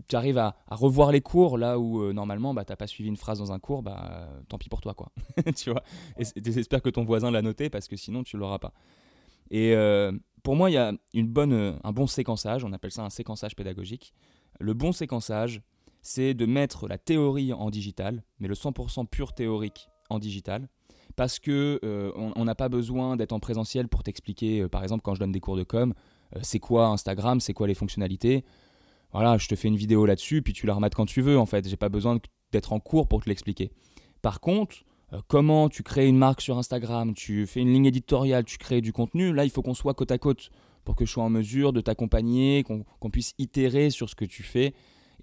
tu 0.08 0.16
arrives 0.16 0.38
à, 0.38 0.56
revoir 0.70 1.12
les 1.12 1.22
cours 1.22 1.58
là 1.58 1.78
où 1.78 2.14
normalement 2.14 2.54
bah, 2.54 2.64
tu 2.66 2.72
n'as 2.72 2.78
pas 2.78 2.88
suivi 2.88 3.10
une 3.10 3.18
phrase 3.18 3.40
dans 3.40 3.52
un 3.52 3.60
cours, 3.60 3.84
bah, 3.84 4.30
tant 4.48 4.58
pis 4.58 4.70
pour 4.70 4.82
toi. 4.82 4.94
quoi. 4.94 5.12
tu 5.56 5.72
vois 5.72 5.84
et 6.18 6.24
j'espère 6.42 6.82
que 6.82 6.90
ton 6.90 7.04
voisin 7.04 7.32
l'a 7.32 7.42
noté 7.42 7.70
parce 7.70 7.88
que 7.88 7.96
sinon 7.96 8.24
tu 8.24 8.38
l'auras 8.38 8.60
pas. 8.60 8.74
Et 9.52 9.76
pour 10.46 10.56
moi, 10.56 10.70
il 10.70 10.74
y 10.74 10.78
a 10.78 10.94
une 11.14 11.28
bonne, 11.28 11.80
un 11.84 11.92
bon 11.92 12.08
séquençage, 12.08 12.64
on 12.64 12.72
appelle 12.72 12.92
ça 12.92 13.04
un 13.04 13.10
séquençage 13.10 13.56
pédagogique. 13.56 14.14
Le 14.60 14.74
bon 14.74 14.92
séquençage, 14.92 15.62
c'est 16.06 16.34
de 16.34 16.46
mettre 16.46 16.88
la 16.88 16.98
théorie 16.98 17.52
en 17.52 17.70
digital, 17.70 18.24
mais 18.40 18.48
le 18.48 18.54
100% 18.54 19.08
pur 19.08 19.34
théorique 19.34 19.90
en 20.10 20.20
digital, 20.20 20.70
parce 21.16 21.40
que 21.40 21.80
euh, 21.84 22.12
on 22.16 22.46
n'a 22.46 22.56
pas 22.56 22.70
besoin 22.70 23.16
d'être 23.16 23.34
en 23.34 23.40
présentiel 23.40 23.88
pour 23.88 24.04
t'expliquer, 24.04 24.68
par 24.68 24.84
exemple, 24.84 25.02
quand 25.04 25.16
je 25.16 25.20
donne 25.20 25.32
des 25.32 25.40
cours 25.40 25.56
de 25.56 25.64
com, 25.64 25.94
c'est 26.42 26.60
quoi 26.60 26.88
Instagram, 26.88 27.40
c'est 27.40 27.54
quoi 27.54 27.68
les 27.68 27.74
fonctionnalités. 27.74 28.44
Voilà, 29.12 29.38
je 29.38 29.48
te 29.48 29.56
fais 29.56 29.68
une 29.68 29.78
vidéo 29.78 30.06
là-dessus, 30.06 30.42
puis 30.42 30.54
tu 30.54 30.68
la 30.68 30.74
remates 30.74 30.94
quand 30.94 31.06
tu 31.06 31.22
veux, 31.22 31.40
en 31.40 31.46
fait. 31.46 31.68
J'ai 31.68 31.78
pas 31.78 31.90
besoin 31.90 32.20
d'être 32.52 32.74
en 32.74 32.80
cours 32.80 33.08
pour 33.08 33.24
te 33.24 33.30
l'expliquer. 33.30 33.72
Par 34.22 34.42
contre, 34.42 34.84
euh, 35.14 35.22
comment 35.28 35.70
tu 35.70 35.84
crées 35.84 36.08
une 36.08 36.18
marque 36.18 36.42
sur 36.42 36.58
Instagram, 36.58 37.14
tu 37.14 37.48
fais 37.48 37.62
une 37.62 37.72
ligne 37.72 37.86
éditoriale, 37.86 38.44
tu 38.44 38.58
crées 38.58 38.82
du 38.82 38.92
contenu, 38.92 39.34
là 39.34 39.46
il 39.46 39.50
faut 39.50 39.62
qu'on 39.62 39.74
soit 39.74 39.94
côte 39.94 40.12
à 40.12 40.18
côte 40.18 40.50
pour 40.84 40.96
que 40.96 41.06
je 41.06 41.12
sois 41.12 41.24
en 41.24 41.30
mesure 41.30 41.74
de 41.74 41.82
t'accompagner, 41.82 42.64
qu'on 42.64 43.10
puisse 43.10 43.34
itérer 43.38 43.90
sur 43.90 44.10
ce 44.10 44.16
que 44.16 44.26
tu 44.26 44.44
fais 44.44 44.74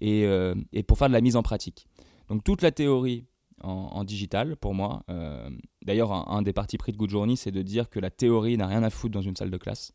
euh, 0.01 0.55
et, 0.71 0.83
pour 0.83 0.97
faire 0.97 1.07
de 1.07 1.13
la 1.13 1.21
mise 1.21 1.35
en 1.35 1.43
pratique. 1.43 1.87
Donc 2.29 2.43
toute 2.43 2.61
la 2.61 2.71
théorie 2.71 3.25
en, 3.61 4.03
digital 4.03 4.57
pour 4.57 4.73
moi, 4.73 5.03
euh, 5.09 5.49
d'ailleurs 5.85 6.11
un, 6.11 6.41
des 6.41 6.51
partis 6.51 6.77
pris 6.77 6.91
de 6.91 6.97
Good 6.97 7.09
Journey 7.09 7.37
c'est 7.37 7.51
de 7.51 7.61
dire 7.61 7.89
que 7.89 7.99
la 7.99 8.09
théorie 8.09 8.57
n'a 8.57 8.67
rien 8.67 8.83
à 8.83 8.89
foutre 8.89 9.13
dans 9.13 9.21
une 9.21 9.35
salle 9.35 9.51
de 9.51 9.57
classe, 9.57 9.93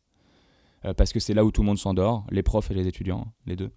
parce 0.97 1.13
que 1.13 1.19
c'est 1.19 1.33
là 1.33 1.45
où 1.45 1.51
tout 1.51 1.61
le 1.61 1.67
monde 1.67 1.77
s'endort, 1.77 2.25
les 2.31 2.41
profs 2.41 2.71
et 2.71 2.73
les 2.73 2.87
étudiants, 2.87 3.27
les 3.45 3.55
deux. 3.55 3.71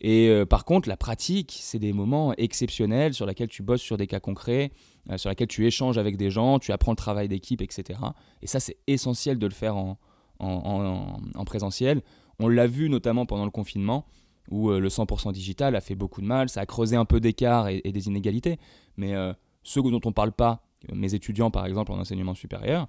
Et 0.00 0.28
euh, 0.28 0.46
par 0.46 0.64
contre, 0.64 0.88
la 0.88 0.96
pratique, 0.96 1.58
c'est 1.60 1.78
des 1.78 1.92
moments 1.92 2.34
exceptionnels 2.36 3.12
sur 3.12 3.26
lesquels 3.26 3.48
tu 3.48 3.62
bosses 3.62 3.82
sur 3.82 3.96
des 3.96 4.06
cas 4.06 4.20
concrets, 4.20 4.72
euh, 5.10 5.18
sur 5.18 5.28
lesquels 5.28 5.48
tu 5.48 5.66
échanges 5.66 5.98
avec 5.98 6.16
des 6.16 6.30
gens, 6.30 6.58
tu 6.58 6.72
apprends 6.72 6.92
le 6.92 6.96
travail 6.96 7.28
d'équipe, 7.28 7.60
etc. 7.60 7.98
Et 8.40 8.46
ça, 8.46 8.60
c'est 8.60 8.78
essentiel 8.86 9.38
de 9.38 9.46
le 9.46 9.52
faire 9.52 9.76
en, 9.76 9.98
en, 10.38 11.44
présentiel. 11.44 12.00
On 12.38 12.48
l'a 12.48 12.66
vu 12.66 12.88
notamment 12.88 13.26
pendant 13.26 13.44
le 13.44 13.50
confinement, 13.50 14.06
où 14.50 14.70
euh, 14.70 14.80
le 14.80 14.88
100% 14.88 15.32
digital 15.32 15.76
a 15.76 15.80
fait 15.80 15.94
beaucoup 15.94 16.20
de 16.20 16.26
mal, 16.26 16.48
ça 16.48 16.60
a 16.60 16.66
creusé 16.66 16.96
un 16.96 17.04
peu 17.04 17.20
d'écart 17.20 17.68
et, 17.68 17.80
des 17.82 18.06
inégalités. 18.08 18.58
Mais 18.96 19.14
ceux 19.62 19.82
dont 19.82 20.00
on 20.04 20.08
ne 20.08 20.14
parle 20.14 20.32
pas, 20.32 20.62
mes 20.92 21.14
étudiants 21.14 21.50
par 21.50 21.66
exemple 21.66 21.92
en 21.92 21.98
enseignement 21.98 22.34
supérieur, 22.34 22.88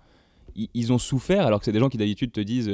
ils 0.55 0.91
ont 0.91 0.97
souffert 0.97 1.45
alors 1.45 1.59
que 1.59 1.65
c'est 1.65 1.71
des 1.71 1.79
gens 1.79 1.89
qui 1.89 1.97
d'habitude 1.97 2.31
te 2.31 2.41
disent 2.41 2.69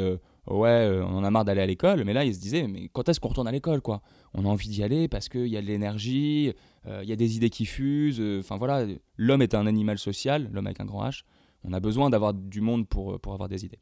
ouais, 0.50 0.70
euh, 0.70 1.06
on 1.06 1.18
en 1.18 1.24
a 1.24 1.32
marre 1.32 1.46
d'aller 1.46 1.62
à 1.62 1.66
l'école, 1.66 2.04
mais 2.04 2.14
là, 2.14 2.24
ils 2.24 2.34
se 2.34 2.40
disaient, 2.40 2.68
mais 2.68 2.90
quand 2.92 3.08
est-ce 3.10 3.20
qu'on 3.20 3.30
retourne 3.30 3.48
à 3.48 3.52
l'école, 3.52 3.82
quoi? 3.82 4.02
On 4.34 4.46
a 4.46 4.48
envie 4.48 4.70
d'y 4.70 4.84
aller 4.84 5.08
parce 5.08 5.30
qu'il 5.30 5.48
y 5.48 5.58
a 5.58 5.62
de 5.62 5.68
l'énergie, 5.68 6.54
euh, 6.86 7.02
il 7.04 7.10
y 7.10 7.14
a 7.14 7.16
des 7.16 7.36
idées 7.36 7.50
qui 7.50 7.66
fusent. 7.66 8.20
Euh, 8.20 8.40
enfin 8.40 8.58
voilà, 8.58 8.86
l'homme 9.18 9.42
est 9.42 9.56
un 9.56 9.68
animal 9.68 9.98
social, 9.98 10.50
l'homme 10.52 10.68
avec 10.68 10.80
un 10.80 10.86
grand 10.86 11.08
H. 11.08 11.24
On 11.64 11.74
a 11.74 11.80
besoin 11.80 12.10
d'avoir 12.10 12.34
du 12.34 12.62
monde 12.62 12.88
pour, 12.88 13.20
pour 13.20 13.34
avoir 13.34 13.50
des 13.50 13.66
idées. 13.66 13.80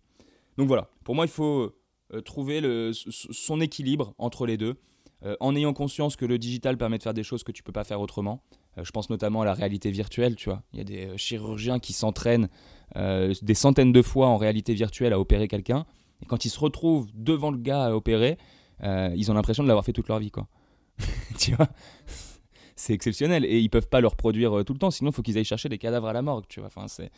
Donc 0.58 0.68
voilà, 0.68 0.90
pour 1.04 1.16
moi, 1.16 1.26
il 1.26 1.32
faut 1.32 1.74
trouver 2.24 2.62
le, 2.62 2.92
son 2.94 3.62
équilibre 3.62 4.14
entre 4.18 4.46
les 4.46 4.58
deux, 4.58 4.76
en 5.40 5.56
ayant 5.56 5.74
conscience 5.74 6.16
que 6.16 6.26
le 6.26 6.38
digital 6.38 6.78
permet 6.78 6.98
de 6.98 7.04
faire 7.04 7.14
des 7.14 7.24
choses 7.24 7.44
que 7.44 7.52
tu 7.52 7.64
peux 7.64 7.72
pas 7.72 7.84
faire 7.84 8.00
autrement. 8.00 8.44
je 8.82 8.92
pense 8.92 9.10
notamment 9.10 9.42
à 9.42 9.46
la 9.46 9.54
réalité 9.54 9.90
virtuelle, 9.90 10.36
tu 10.36 10.50
vois. 10.50 10.62
Il 10.74 10.78
y 10.78 10.82
a 10.82 10.84
des 10.84 11.18
chirurgiens 11.18 11.80
qui 11.80 11.94
s'entraînent 11.94 12.50
des 12.96 13.54
centaines 13.54 13.92
de 13.92 14.02
fois 14.02 14.28
en 14.28 14.38
réalité 14.38 14.74
virtuelle 14.74 15.14
à 15.14 15.20
opérer 15.20 15.48
quelqu'un 15.48 15.86
et 16.22 16.26
quand 16.26 16.46
ils 16.46 16.50
se 16.50 16.60
retrouvent 16.60 17.10
devant 17.14 17.52
le 17.52 17.58
gars 17.58 17.86
à 17.86 17.92
opérer, 17.92 18.38
euh, 18.84 19.14
ils 19.16 19.32
ont 19.32 19.34
l'impression 19.34 19.64
de 19.64 19.68
l'avoir 19.68 19.86
fait 19.86 19.94
toute 19.94 20.08
leur 20.08 20.20
vie, 20.20 20.32
quoi. 20.32 20.48
tu 21.40 21.54
vois? 21.54 21.68
C'est 22.76 22.94
exceptionnel. 22.94 23.46
Et 23.46 23.60
ils 23.60 23.70
peuvent 23.70 23.88
pas 23.88 24.02
le 24.02 24.08
reproduire 24.08 24.58
euh, 24.58 24.64
tout 24.64 24.74
le 24.74 24.80
temps, 24.80 24.92
sinon 24.92 25.12
il 25.12 25.14
faut 25.14 25.22
qu'ils 25.22 25.38
aillent 25.38 25.46
chercher 25.46 25.70
des 25.70 25.78
cadavres 25.78 26.08
à 26.08 26.14
la 26.14 26.22
morgue, 26.22 26.46
tu 26.48 26.60
vois. 26.60 26.68
Enfin, 26.68 26.88
c'est. 26.88 27.12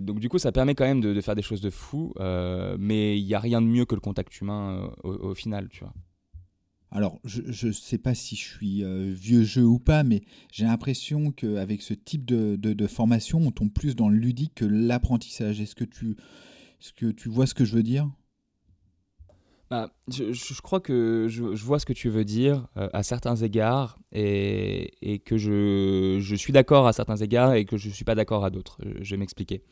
Donc 0.00 0.18
du 0.18 0.28
coup, 0.28 0.38
ça 0.38 0.52
permet 0.52 0.74
quand 0.74 0.84
même 0.84 1.00
de, 1.00 1.20
faire 1.20 1.34
des 1.34 1.42
choses 1.42 1.60
de 1.60 1.70
fou, 1.70 2.14
euh, 2.20 2.76
mais 2.78 3.18
il 3.18 3.26
n'y 3.26 3.34
a 3.34 3.40
rien 3.40 3.60
de 3.60 3.66
mieux 3.66 3.84
que 3.84 3.94
le 3.94 4.00
contact 4.00 4.40
humain 4.40 4.90
au, 5.04 5.34
final, 5.34 5.68
tu 5.68 5.80
vois. 5.80 5.92
Alors, 6.90 7.20
je 7.24 7.66
ne 7.66 7.72
sais 7.72 7.98
pas 7.98 8.14
si 8.14 8.36
je 8.36 8.44
suis 8.44 8.84
vieux 9.12 9.44
jeu 9.44 9.64
ou 9.64 9.78
pas, 9.78 10.04
mais 10.04 10.22
j'ai 10.52 10.64
l'impression 10.64 11.32
qu'avec 11.32 11.82
ce 11.82 11.94
type 11.94 12.24
de, 12.24 12.56
de, 12.56 12.86
formation, 12.86 13.40
on 13.40 13.50
tombe 13.50 13.72
plus 13.72 13.94
dans 13.96 14.08
le 14.08 14.16
ludique 14.16 14.54
que 14.54 14.64
l'apprentissage. 14.64 15.60
Est-ce 15.60 15.74
que 15.74 15.84
tu, 15.84 16.16
est-ce 16.80 16.92
que 16.92 17.06
tu 17.06 17.28
vois 17.28 17.46
ce 17.46 17.54
que 17.54 17.64
je 17.64 17.74
veux 17.74 17.82
dire? 17.82 18.10
Bah, 19.72 19.88
je, 20.06 20.60
crois 20.60 20.80
que 20.80 21.28
je, 21.30 21.42
vois 21.64 21.78
ce 21.78 21.86
que 21.86 21.94
tu 21.94 22.10
veux 22.10 22.26
dire 22.26 22.68
euh, 22.76 22.90
à 22.92 23.02
certains 23.02 23.36
égards 23.36 23.98
et, 24.12 25.22
que 25.24 25.38
je, 25.38 26.36
suis 26.36 26.52
d'accord 26.52 26.86
à 26.86 26.92
certains 26.92 27.16
égards 27.16 27.54
et 27.54 27.64
que 27.64 27.78
je 27.78 27.88
ne 27.88 27.94
suis 27.94 28.04
pas 28.04 28.14
d'accord 28.14 28.44
à 28.44 28.50
d'autres. 28.50 28.76
Je, 29.00 29.14
vais 29.14 29.16
m'expliquer. 29.16 29.62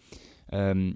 Euh, 0.54 0.90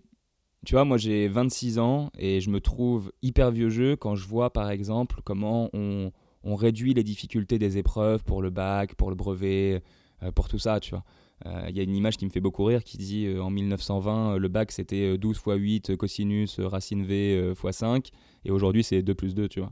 tu 0.64 0.74
vois, 0.74 0.86
moi 0.86 0.96
j'ai 0.96 1.28
26 1.28 1.78
ans 1.78 2.08
et 2.18 2.40
je 2.40 2.48
me 2.48 2.62
trouve 2.62 3.12
hyper 3.20 3.50
vieux 3.50 3.68
jeu 3.68 3.94
quand 3.94 4.14
je 4.14 4.26
vois 4.26 4.54
par 4.54 4.70
exemple 4.70 5.20
comment 5.22 5.68
on, 5.74 6.10
réduit 6.42 6.94
les 6.94 7.04
difficultés 7.04 7.58
des 7.58 7.76
épreuves 7.76 8.24
pour 8.24 8.40
le 8.40 8.48
bac, 8.48 8.94
pour 8.94 9.10
le 9.10 9.16
brevet, 9.16 9.82
euh, 10.22 10.32
pour 10.32 10.48
tout 10.48 10.58
ça, 10.58 10.80
tu 10.80 10.92
vois. 10.92 11.04
Euh, 11.46 11.66
il 11.68 11.76
y 11.76 11.80
a 11.80 11.82
une 11.82 11.94
image 11.94 12.16
qui 12.16 12.24
me 12.24 12.30
fait 12.30 12.40
beaucoup 12.40 12.64
rire 12.64 12.84
qui 12.84 12.96
dit 12.96 13.26
euh, 13.26 13.42
en 13.42 13.50
1920, 13.50 14.34
euh, 14.34 14.38
le 14.38 14.48
bac 14.48 14.70
c'était 14.72 15.18
12 15.18 15.36
x 15.36 15.44
8 15.46 15.96
cosinus 15.96 16.60
racine 16.60 17.04
v 17.04 17.52
x 17.52 17.76
5, 17.76 18.08
et 18.44 18.50
aujourd'hui 18.50 18.84
c'est 18.84 19.02
2 19.02 19.14
plus 19.14 19.34
2, 19.34 19.48
tu 19.48 19.60
vois. 19.60 19.70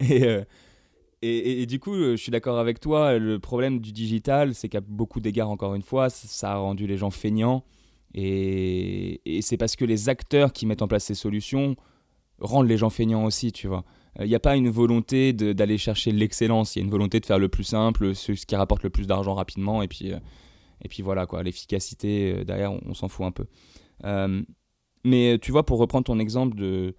et, 0.00 1.62
et, 1.62 1.66
du 1.66 1.78
coup, 1.78 1.94
je 1.94 2.16
suis 2.16 2.32
d'accord 2.32 2.58
avec 2.58 2.80
toi, 2.80 3.18
le 3.18 3.38
problème 3.38 3.80
du 3.80 3.92
digital, 3.92 4.54
c'est 4.54 4.68
qu'à 4.68 4.80
beaucoup 4.80 5.20
d'égards, 5.20 5.50
encore 5.50 5.74
une 5.74 5.82
fois, 5.82 6.10
ça 6.10 6.52
a 6.52 6.56
rendu 6.56 6.86
les 6.86 6.96
gens 6.96 7.10
feignants. 7.10 7.64
Et, 8.14 9.20
et 9.24 9.40
c'est 9.40 9.56
parce 9.56 9.76
que 9.76 9.84
les 9.84 10.08
acteurs 10.08 10.52
qui 10.52 10.66
mettent 10.66 10.82
en 10.82 10.88
place 10.88 11.04
ces 11.04 11.14
solutions 11.14 11.76
rendent 12.40 12.68
les 12.68 12.76
gens 12.76 12.90
feignants 12.90 13.24
aussi, 13.24 13.52
tu 13.52 13.68
vois. 13.68 13.84
Il 14.20 14.26
n'y 14.26 14.34
a 14.34 14.40
pas 14.40 14.56
une 14.56 14.68
volonté 14.68 15.32
d'aller 15.32 15.78
chercher 15.78 16.12
l'excellence, 16.12 16.76
il 16.76 16.80
y 16.80 16.82
a 16.82 16.84
une 16.84 16.90
volonté 16.90 17.18
de 17.18 17.24
faire 17.24 17.38
le 17.38 17.48
plus 17.48 17.64
simple, 17.64 18.14
ce, 18.14 18.32
qui 18.32 18.56
rapporte 18.56 18.82
le 18.82 18.90
plus 18.90 19.06
d'argent 19.06 19.34
rapidement, 19.34 19.82
et 19.82 19.88
puis, 19.88 20.12
et 20.82 20.88
puis 20.88 21.02
voilà, 21.02 21.26
quoi, 21.26 21.42
l'efficacité, 21.42 22.34
euh, 22.36 22.44
derrière, 22.44 22.72
on, 22.72 22.92
s'en 22.92 23.08
fout 23.08 23.24
un 23.24 23.30
peu. 23.30 23.46
Euh, 24.04 24.42
mais 25.04 25.38
tu 25.40 25.50
vois, 25.50 25.64
pour 25.64 25.78
reprendre 25.78 26.04
ton 26.04 26.18
exemple 26.18 26.56
de, 26.56 26.94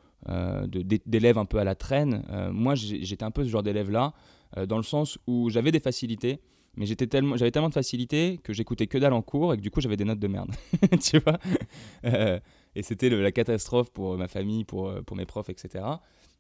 d'élèves 1.06 1.38
un 1.38 1.46
peu 1.46 1.60
à 1.60 1.64
la 1.64 1.76
traîne, 1.76 2.24
moi 2.52 2.76
j'étais 2.76 3.24
un 3.24 3.32
peu 3.32 3.44
ce 3.44 3.50
genre 3.50 3.64
d'élève-là, 3.64 4.14
dans 4.68 4.78
le 4.78 4.84
sens 4.84 5.20
où 5.28 5.50
j'avais 5.50 5.72
des 5.72 5.80
facilités, 5.80 6.40
mais 6.76 6.86
j'avais 6.86 7.52
tellement 7.52 7.70
de 7.70 7.74
facilité 7.74 8.40
que 8.44 8.52
j'écoutais 8.54 8.88
que 8.88 8.98
dalle 8.98 9.14
en 9.14 9.22
cours 9.22 9.54
et 9.54 9.58
que 9.58 9.62
du 9.62 9.70
coup 9.70 9.82
j'avais 9.82 9.98
des 9.98 10.06
notes 10.06 10.20
de 10.20 10.28
merde. 10.28 10.52
tu 11.02 11.20
vois? 11.20 11.38
Euh, 12.06 12.40
Et 12.76 12.84
c'était 12.84 13.10
la 13.10 13.32
catastrophe 13.32 13.92
pour 13.92 14.18
ma 14.18 14.28
famille, 14.28 14.64
pour, 14.64 14.90
euh, 14.90 15.02
pour 15.02 15.16
mes 15.16 15.26
profs, 15.26 15.50
etc. 15.50 15.84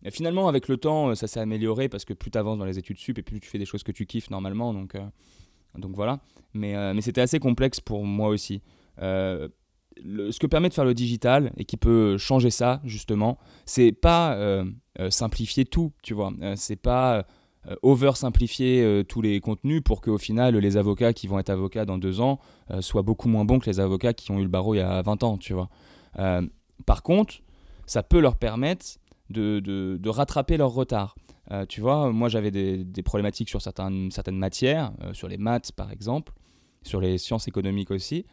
Et 0.03 0.11
finalement, 0.11 0.47
avec 0.47 0.67
le 0.67 0.77
temps, 0.77 1.09
euh, 1.09 1.15
ça 1.15 1.27
s'est 1.27 1.39
amélioré 1.39 1.89
parce 1.89 2.05
que 2.05 2.13
plus 2.13 2.31
tu 2.31 2.37
avances 2.37 2.57
dans 2.57 2.65
les 2.65 2.79
études 2.79 2.97
sup 2.97 3.17
et 3.17 3.21
plus 3.21 3.39
tu 3.39 3.49
fais 3.49 3.59
des 3.59 3.65
choses 3.65 3.83
que 3.83 3.91
tu 3.91 4.05
kiffes 4.05 4.29
normalement. 4.29 4.73
Donc, 4.73 4.95
donc 5.75 5.95
voilà. 5.95 6.19
Mais, 6.53 6.93
mais 6.93 7.01
c'était 7.01 7.21
assez 7.21 7.39
complexe 7.39 7.79
pour 7.79 8.05
moi 8.05 8.29
aussi. 8.29 8.61
ce 8.97 9.49
que 10.39 10.47
permet 10.47 10.69
de 10.69 10.73
faire 10.73 10.85
le 10.85 10.93
digital 10.93 11.51
et 11.57 11.65
qui 11.65 11.77
peut 11.77 12.17
changer 12.17 12.49
ça, 12.51 12.81
justement, 12.83 13.39
c'est 13.65 13.91
pas 13.91 14.63
simplifier 15.09 15.65
tout, 15.65 15.93
tu 16.03 16.13
vois. 16.13 16.31
c'est 16.55 16.75
pas 16.75 17.25
euh, 17.69 17.75
over-simplifier 17.81 18.83
euh, 18.83 19.03
tous 19.03 19.21
les 19.21 19.39
contenus 19.39 19.81
pour 19.81 20.01
qu'au 20.01 20.17
final, 20.17 20.57
les 20.57 20.75
avocats 20.75 21.13
qui 21.13 21.27
vont 21.27 21.39
être 21.39 21.49
avocats 21.49 21.85
dans 21.85 21.97
deux 21.97 22.19
ans 22.19 22.39
euh, 22.71 22.81
soient 22.81 23.03
beaucoup 23.03 23.29
moins 23.29 23.45
bons 23.45 23.59
que 23.59 23.69
les 23.69 23.79
avocats 23.79 24.13
qui 24.13 24.31
ont 24.31 24.39
eu 24.39 24.43
le 24.43 24.49
barreau 24.49 24.73
il 24.73 24.79
y 24.79 24.81
a 24.81 25.01
20 25.01 25.23
ans, 25.23 25.37
tu 25.37 25.53
vois. 25.53 25.69
Par 26.15 27.03
contre, 27.03 27.35
ça 27.85 28.03
peut 28.03 28.19
leur 28.19 28.37
permettre 28.37 28.85
de, 29.29 29.59
de, 29.59 30.09
rattraper 30.09 30.57
leur 30.57 30.71
retard. 30.71 31.15
tu 31.69 31.81
vois, 31.81 32.11
moi 32.11 32.29
j'avais 32.29 32.51
des, 32.51 33.03
problématiques 33.03 33.49
sur 33.49 33.61
certaines, 33.61 34.09
matières, 34.31 34.91
sur 35.13 35.27
les 35.27 35.37
maths 35.37 35.71
par 35.71 35.91
exemple, 35.91 36.33
sur 36.83 37.01
les 37.01 37.17
sciences 37.17 37.47
économiques 37.47 37.91
aussi. 37.91 38.25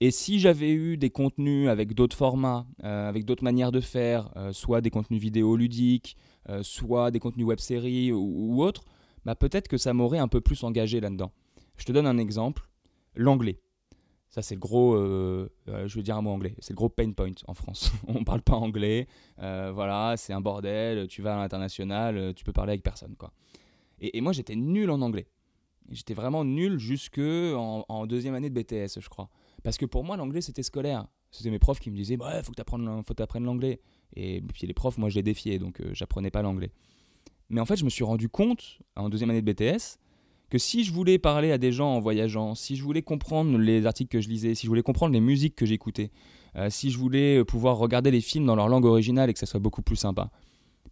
Et 0.00 0.10
si 0.12 0.38
j'avais 0.38 0.70
eu 0.70 0.96
des 0.96 1.10
contenus 1.10 1.68
avec 1.68 1.94
d'autres 1.94 2.16
formats, 2.16 2.66
avec 2.82 3.24
d'autres 3.24 3.44
manières 3.44 3.72
de 3.72 3.80
faire, 3.80 4.30
soit 4.52 4.80
des 4.80 4.90
contenus 4.90 5.20
vidéo 5.20 5.56
ludiques, 5.56 6.16
euh, 6.50 6.62
soit 6.62 7.10
des 7.10 7.18
contenus 7.18 7.46
web 7.46 7.58
séries 7.58 8.10
ou, 8.10 8.62
autres, 8.62 8.84
bah 9.26 9.34
peut-être 9.34 9.68
que 9.68 9.76
ça 9.76 9.92
m'aurait 9.92 10.18
un 10.18 10.28
peu 10.28 10.40
plus 10.40 10.64
engagé 10.64 10.98
là-dedans. 10.98 11.30
Je 11.76 11.84
te 11.84 11.92
donne 11.92 12.06
un 12.06 12.16
exemple 12.16 12.70
l'anglais. 13.14 13.58
Ça, 14.30 14.42
c'est 14.42 14.54
le 14.54 14.60
gros, 14.60 14.94
euh, 14.94 15.50
euh, 15.68 15.88
je 15.88 15.96
vais 15.96 16.02
dire 16.02 16.16
un 16.16 16.22
mot 16.22 16.30
anglais, 16.30 16.54
c'est 16.58 16.74
gros 16.74 16.90
pain 16.90 17.10
point 17.12 17.32
en 17.46 17.54
France. 17.54 17.92
On 18.06 18.20
ne 18.20 18.24
parle 18.24 18.42
pas 18.42 18.56
anglais, 18.56 19.06
voilà, 19.38 20.14
c'est 20.16 20.32
un 20.32 20.40
bordel, 20.40 21.08
tu 21.08 21.22
vas 21.22 21.34
à 21.34 21.38
l'international, 21.38 22.34
tu 22.34 22.44
peux 22.44 22.52
parler 22.52 22.72
avec 22.72 22.82
personne. 22.82 23.14
quoi. 23.16 23.32
Et, 24.00 24.20
moi, 24.20 24.32
j'étais 24.32 24.56
nul 24.56 24.90
en 24.90 25.00
anglais. 25.00 25.26
J'étais 25.90 26.14
vraiment 26.14 26.44
nul 26.44 26.78
jusque 26.78 27.18
en, 27.20 28.06
deuxième 28.06 28.34
année 28.34 28.50
de 28.50 28.60
BTS, 28.60 29.00
je 29.00 29.08
crois. 29.08 29.30
Parce 29.62 29.78
que 29.78 29.86
pour 29.86 30.04
moi, 30.04 30.16
l'anglais, 30.16 30.40
c'était 30.40 30.62
scolaire. 30.62 31.06
C'était 31.30 31.50
mes 31.50 31.58
profs 31.58 31.80
qui 31.80 31.90
me 31.90 31.96
disaient, 31.96 32.14
il 32.14 32.42
faut 32.42 32.52
que 32.52 32.56
tu 33.14 33.22
apprennes 33.22 33.44
l'anglais. 33.44 33.80
Et 34.14 34.40
puis 34.40 34.66
les 34.66 34.74
profs, 34.74 34.98
moi 34.98 35.08
je 35.08 35.16
les 35.16 35.22
défiais, 35.22 35.58
donc 35.58 35.80
euh, 35.80 35.90
j'apprenais 35.92 36.30
pas 36.30 36.42
l'anglais. 36.42 36.72
Mais 37.50 37.60
en 37.60 37.66
fait, 37.66 37.76
je 37.76 37.84
me 37.84 37.90
suis 37.90 38.04
rendu 38.04 38.28
compte, 38.28 38.78
en 38.96 39.08
deuxième 39.08 39.30
année 39.30 39.42
de 39.42 39.52
BTS, 39.52 39.98
que 40.50 40.58
si 40.58 40.84
je 40.84 40.92
voulais 40.92 41.18
parler 41.18 41.52
à 41.52 41.58
des 41.58 41.72
gens 41.72 41.94
en 41.94 42.00
voyageant, 42.00 42.54
si 42.54 42.76
je 42.76 42.82
voulais 42.82 43.02
comprendre 43.02 43.58
les 43.58 43.86
articles 43.86 44.10
que 44.10 44.20
je 44.20 44.28
lisais, 44.28 44.54
si 44.54 44.66
je 44.66 44.68
voulais 44.68 44.82
comprendre 44.82 45.12
les 45.12 45.20
musiques 45.20 45.54
que 45.54 45.66
j'écoutais, 45.66 46.10
euh, 46.56 46.70
si 46.70 46.90
je 46.90 46.98
voulais 46.98 47.44
pouvoir 47.44 47.76
regarder 47.76 48.10
les 48.10 48.20
films 48.20 48.46
dans 48.46 48.56
leur 48.56 48.68
langue 48.68 48.86
originale 48.86 49.28
et 49.28 49.32
que 49.32 49.38
ça 49.38 49.46
soit 49.46 49.60
beaucoup 49.60 49.82
plus 49.82 49.96
sympa, 49.96 50.30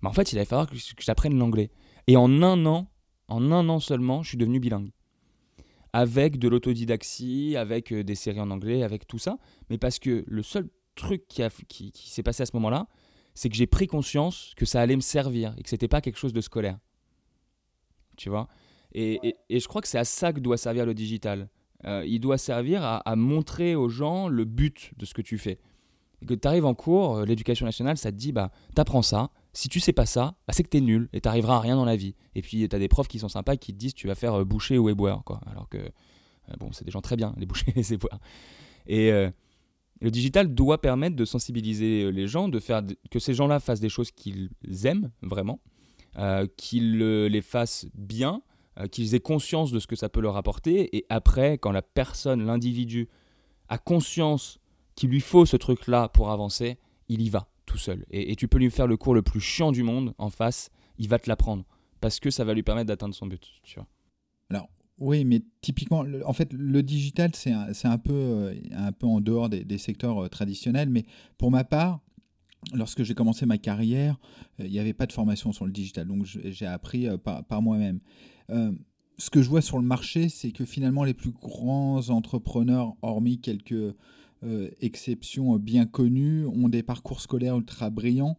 bah 0.03 0.11
en 0.11 0.13
fait, 0.13 0.33
il 0.33 0.39
allait 0.39 0.45
falloir 0.45 0.69
que 0.69 0.77
j'apprenne 0.99 1.39
l'anglais. 1.39 1.71
Et 2.07 2.17
en 2.17 2.43
un 2.43 2.67
an, 2.67 2.91
en 3.29 3.51
un 3.51 3.69
an 3.69 3.81
seulement, 3.81 4.23
je 4.23 4.29
suis 4.29 4.39
devenu 4.39 4.61
bilingue. 4.61 4.91
Avec 5.93 6.39
de 6.39 6.49
l'autodidaxie, 6.49 7.57
avec 7.57 7.93
euh, 7.93 8.05
des 8.05 8.15
séries 8.15 8.41
en 8.41 8.51
anglais, 8.51 8.83
avec 8.83 9.07
tout 9.07 9.19
ça. 9.19 9.39
Mais 9.71 9.79
parce 9.79 9.99
que 9.99 10.25
le 10.27 10.43
seul 10.43 10.69
truc 10.95 11.27
qui, 11.29 11.43
qui, 11.93 12.11
s'est 12.11 12.23
passé 12.23 12.43
à 12.43 12.47
ce 12.47 12.53
moment-là, 12.55 12.87
c'est 13.35 13.49
que 13.49 13.57
j'ai 13.57 13.67
pris 13.67 13.87
conscience 13.87 14.53
que 14.57 14.65
ça 14.65 14.81
allait 14.81 14.97
me 14.97 15.01
servir 15.01 15.55
et 15.59 15.63
que 15.63 15.69
c'était 15.69 15.89
pas 15.89 16.01
quelque 16.01 16.19
chose 16.19 16.33
de 16.33 16.41
scolaire. 16.41 16.79
Tu 18.17 18.29
vois? 18.29 18.49
Et, 18.97 19.37
je 19.51 19.69
crois 19.69 19.83
que 19.83 19.89
c'est 19.89 19.99
à 19.99 20.05
ça 20.05 20.33
que 20.33 20.41
doit 20.41 20.57
servir 20.57 20.87
le 20.87 20.95
digital. 20.95 21.51
Euh, 21.85 22.05
il 22.07 22.19
doit 22.19 22.39
servir 22.39 22.83
à, 22.83 23.17
montrer 23.17 23.75
aux 23.75 23.91
gens 23.91 24.29
le 24.29 24.45
but 24.45 24.93
de 24.97 25.05
ce 25.05 25.13
que 25.13 25.21
tu 25.21 25.37
fais. 25.37 25.59
Et 26.23 26.27
que 26.27 26.33
tu 26.33 26.49
arrives 26.49 26.65
en 26.65 26.75
cours, 26.75 27.19
euh, 27.19 27.25
l'éducation 27.27 27.67
nationale, 27.67 27.99
ça 27.99 28.11
te 28.11 28.17
dit, 28.17 28.33
bah, 28.33 28.51
t'apprends 28.75 29.03
ça. 29.03 29.31
Si 29.53 29.69
tu 29.69 29.81
sais 29.81 29.93
pas 29.93 30.07
ça, 30.07 30.35
bah, 30.47 30.55
c'est 30.55 30.63
que 30.63 30.71
tu 30.71 30.79
es 30.79 30.81
nul 30.81 31.11
et 31.13 31.21
t'arriveras 31.21 31.57
à 31.57 31.61
rien 31.61 31.77
dans 31.77 31.85
la 31.85 31.97
vie. 31.97 32.15
Et 32.35 32.41
puis, 32.41 32.67
tu 32.67 32.75
as 32.75 32.79
des 32.79 32.89
profs 32.89 33.09
qui 33.09 33.19
sont 33.19 33.29
sympas 33.29 33.57
qui 33.57 33.75
te 33.75 33.79
disent, 33.79 33.93
tu 33.93 34.07
vas 34.07 34.15
faire 34.15 34.33
euh, 34.33 34.45
boucher 34.45 34.79
ou 34.79 34.89
éboueur. 34.89 35.25
Quoi. 35.25 35.41
Alors 35.47 35.69
que, 35.69 35.79
bon, 36.59 36.73
c'est 36.73 36.85
des 36.85 36.91
gens 36.91 37.03
très 37.03 37.17
bien, 37.17 37.35
les 37.37 37.45
bouchers 37.45 37.73
et 37.73 37.75
les 37.75 37.93
éboueurs. 37.93 38.19
Et, 38.87 39.11
le 40.03 40.11
digital 40.11 40.55
doit 40.55 40.83
permettre 40.83 41.17
de 41.17 41.25
sensibiliser 41.25 42.13
les 42.13 42.27
gens, 42.27 42.51
de 42.51 42.61
faire 42.61 42.83
que 43.11 43.19
ces 43.19 43.33
gens-là 43.33 43.61
fassent 43.61 43.81
des 43.81 43.89
choses 43.89 44.11
qu'ils 44.11 44.51
aiment 44.85 45.11
vraiment, 45.23 45.59
qu'ils 46.59 46.99
les 46.99 47.41
fassent 47.41 47.87
bien, 47.95 48.43
qu'ils 48.91 49.15
aient 49.15 49.21
conscience 49.21 49.73
de 49.73 49.79
ce 49.79 49.87
que 49.87 49.97
ça 49.97 50.09
peut 50.09 50.21
leur 50.21 50.37
apporter. 50.37 50.97
Et 50.97 51.07
après, 51.09 51.59
quand 51.59 51.73
la 51.73 51.83
personne, 51.83 52.45
l'individu, 52.45 53.09
a 53.69 53.79
conscience 53.79 54.59
qu'il 54.95 55.11
lui 55.11 55.21
faut 55.21 55.47
ce 55.47 55.57
truc-là 55.57 56.09
pour 56.09 56.31
avancer, 56.31 56.79
il 57.09 57.23
y 57.23 57.31
va 57.31 57.49
tout 57.67 57.79
seul. 57.79 58.05
Et, 58.11 58.37
tu 58.37 58.49
peux 58.49 58.59
lui 58.59 58.71
faire 58.71 58.87
le 58.87 58.97
cours 58.97 59.15
le 59.15 59.23
plus 59.23 59.41
chiant 59.41 59.73
du 59.73 59.83
monde 59.83 60.15
en 60.19 60.31
face, 60.31 60.71
il 60.99 61.09
va 61.09 61.19
te 61.19 61.29
l'apprendre. 61.29 61.65
Parce 62.01 62.21
que 62.21 62.31
ça 62.31 62.45
va 62.45 62.55
lui 62.55 62.63
permettre 62.63 62.89
d'atteindre 62.89 63.15
son 63.15 63.27
but. 63.27 63.43
Tu 63.65 63.77
vois. 63.77 63.87
Oui, 64.99 65.27
mais 65.27 65.43
typiquement, 65.61 66.05
en 66.25 66.33
fait, 66.33 66.53
le 66.53 66.83
digital, 66.83 67.31
c'est 67.35 67.53
un, 67.53 67.69
un, 67.85 67.99
peu, 67.99 68.15
euh, 68.15 68.55
un 68.73 68.93
peu 68.93 69.07
en 69.07 69.21
dehors 69.21 69.51
des, 69.51 69.79
secteurs 69.79 70.25
euh, 70.25 70.29
traditionnels. 70.29 70.89
Mais 70.89 71.05
pour 71.37 71.51
ma 71.51 71.65
part, 71.65 72.01
lorsque 72.73 73.03
j'ai 73.03 73.15
commencé 73.15 73.45
ma 73.45 73.59
carrière, 73.59 74.19
euh, 74.59 74.65
il 74.65 74.71
n'y 74.71 74.79
avait 74.79 74.95
pas 74.95 75.07
de 75.07 75.13
formation 75.13 75.53
sur 75.53 75.67
le 75.67 75.73
digital. 75.73 76.07
Donc, 76.07 76.25
j'ai 76.25 76.67
appris 76.67 77.09
par, 77.19 77.45
par 77.45 77.61
moi-même. 77.61 78.01
Ce 78.49 79.31
que 79.31 79.43
je 79.43 79.49
vois 79.49 79.63
sur 79.63 79.79
le 79.79 79.85
marché, 79.85 80.29
c'est 80.29 80.53
que 80.53 80.65
finalement, 80.65 81.05
les 81.05 81.15
plus 81.15 81.33
grands 81.33 82.11
entrepreneurs, 82.11 82.95
hormis 83.03 83.41
quelques 83.41 83.95
exceptions 84.81 85.57
bien 85.57 85.87
connues, 85.87 86.47
ont 86.47 86.69
des 86.69 86.83
parcours 86.83 87.21
scolaires 87.21 87.57
ultra 87.57 87.91
brillants 87.91 88.39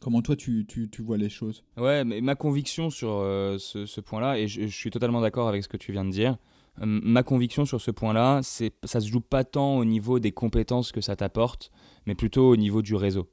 Comment 0.00 0.22
toi 0.22 0.36
tu, 0.36 0.64
tu, 0.66 0.88
tu, 0.88 1.02
vois 1.02 1.16
les 1.16 1.28
choses? 1.28 1.64
Ouais, 1.76 2.04
mais 2.04 2.20
ma 2.20 2.34
conviction 2.34 2.90
sur 2.90 3.10
euh, 3.10 3.58
ce, 3.58 4.00
point-là, 4.00 4.38
et 4.38 4.48
je, 4.48 4.66
suis 4.66 4.90
totalement 4.90 5.20
d'accord 5.20 5.48
avec 5.48 5.62
ce 5.62 5.68
que 5.68 5.76
tu 5.76 5.92
viens 5.92 6.04
de 6.04 6.10
dire, 6.10 6.36
euh, 6.80 6.86
ma 6.86 7.22
conviction 7.22 7.64
sur 7.64 7.80
ce 7.80 7.90
point-là, 7.90 8.40
c'est 8.42 8.72
ça 8.84 9.00
se 9.00 9.08
joue 9.08 9.20
pas 9.20 9.44
tant 9.44 9.76
au 9.76 9.84
niveau 9.84 10.18
des 10.18 10.32
compétences 10.32 10.92
que 10.92 11.00
ça 11.00 11.16
t'apporte, 11.16 11.70
mais 12.06 12.14
plutôt 12.14 12.48
au 12.48 12.56
niveau 12.56 12.82
du 12.82 12.94
réseau. 12.94 13.28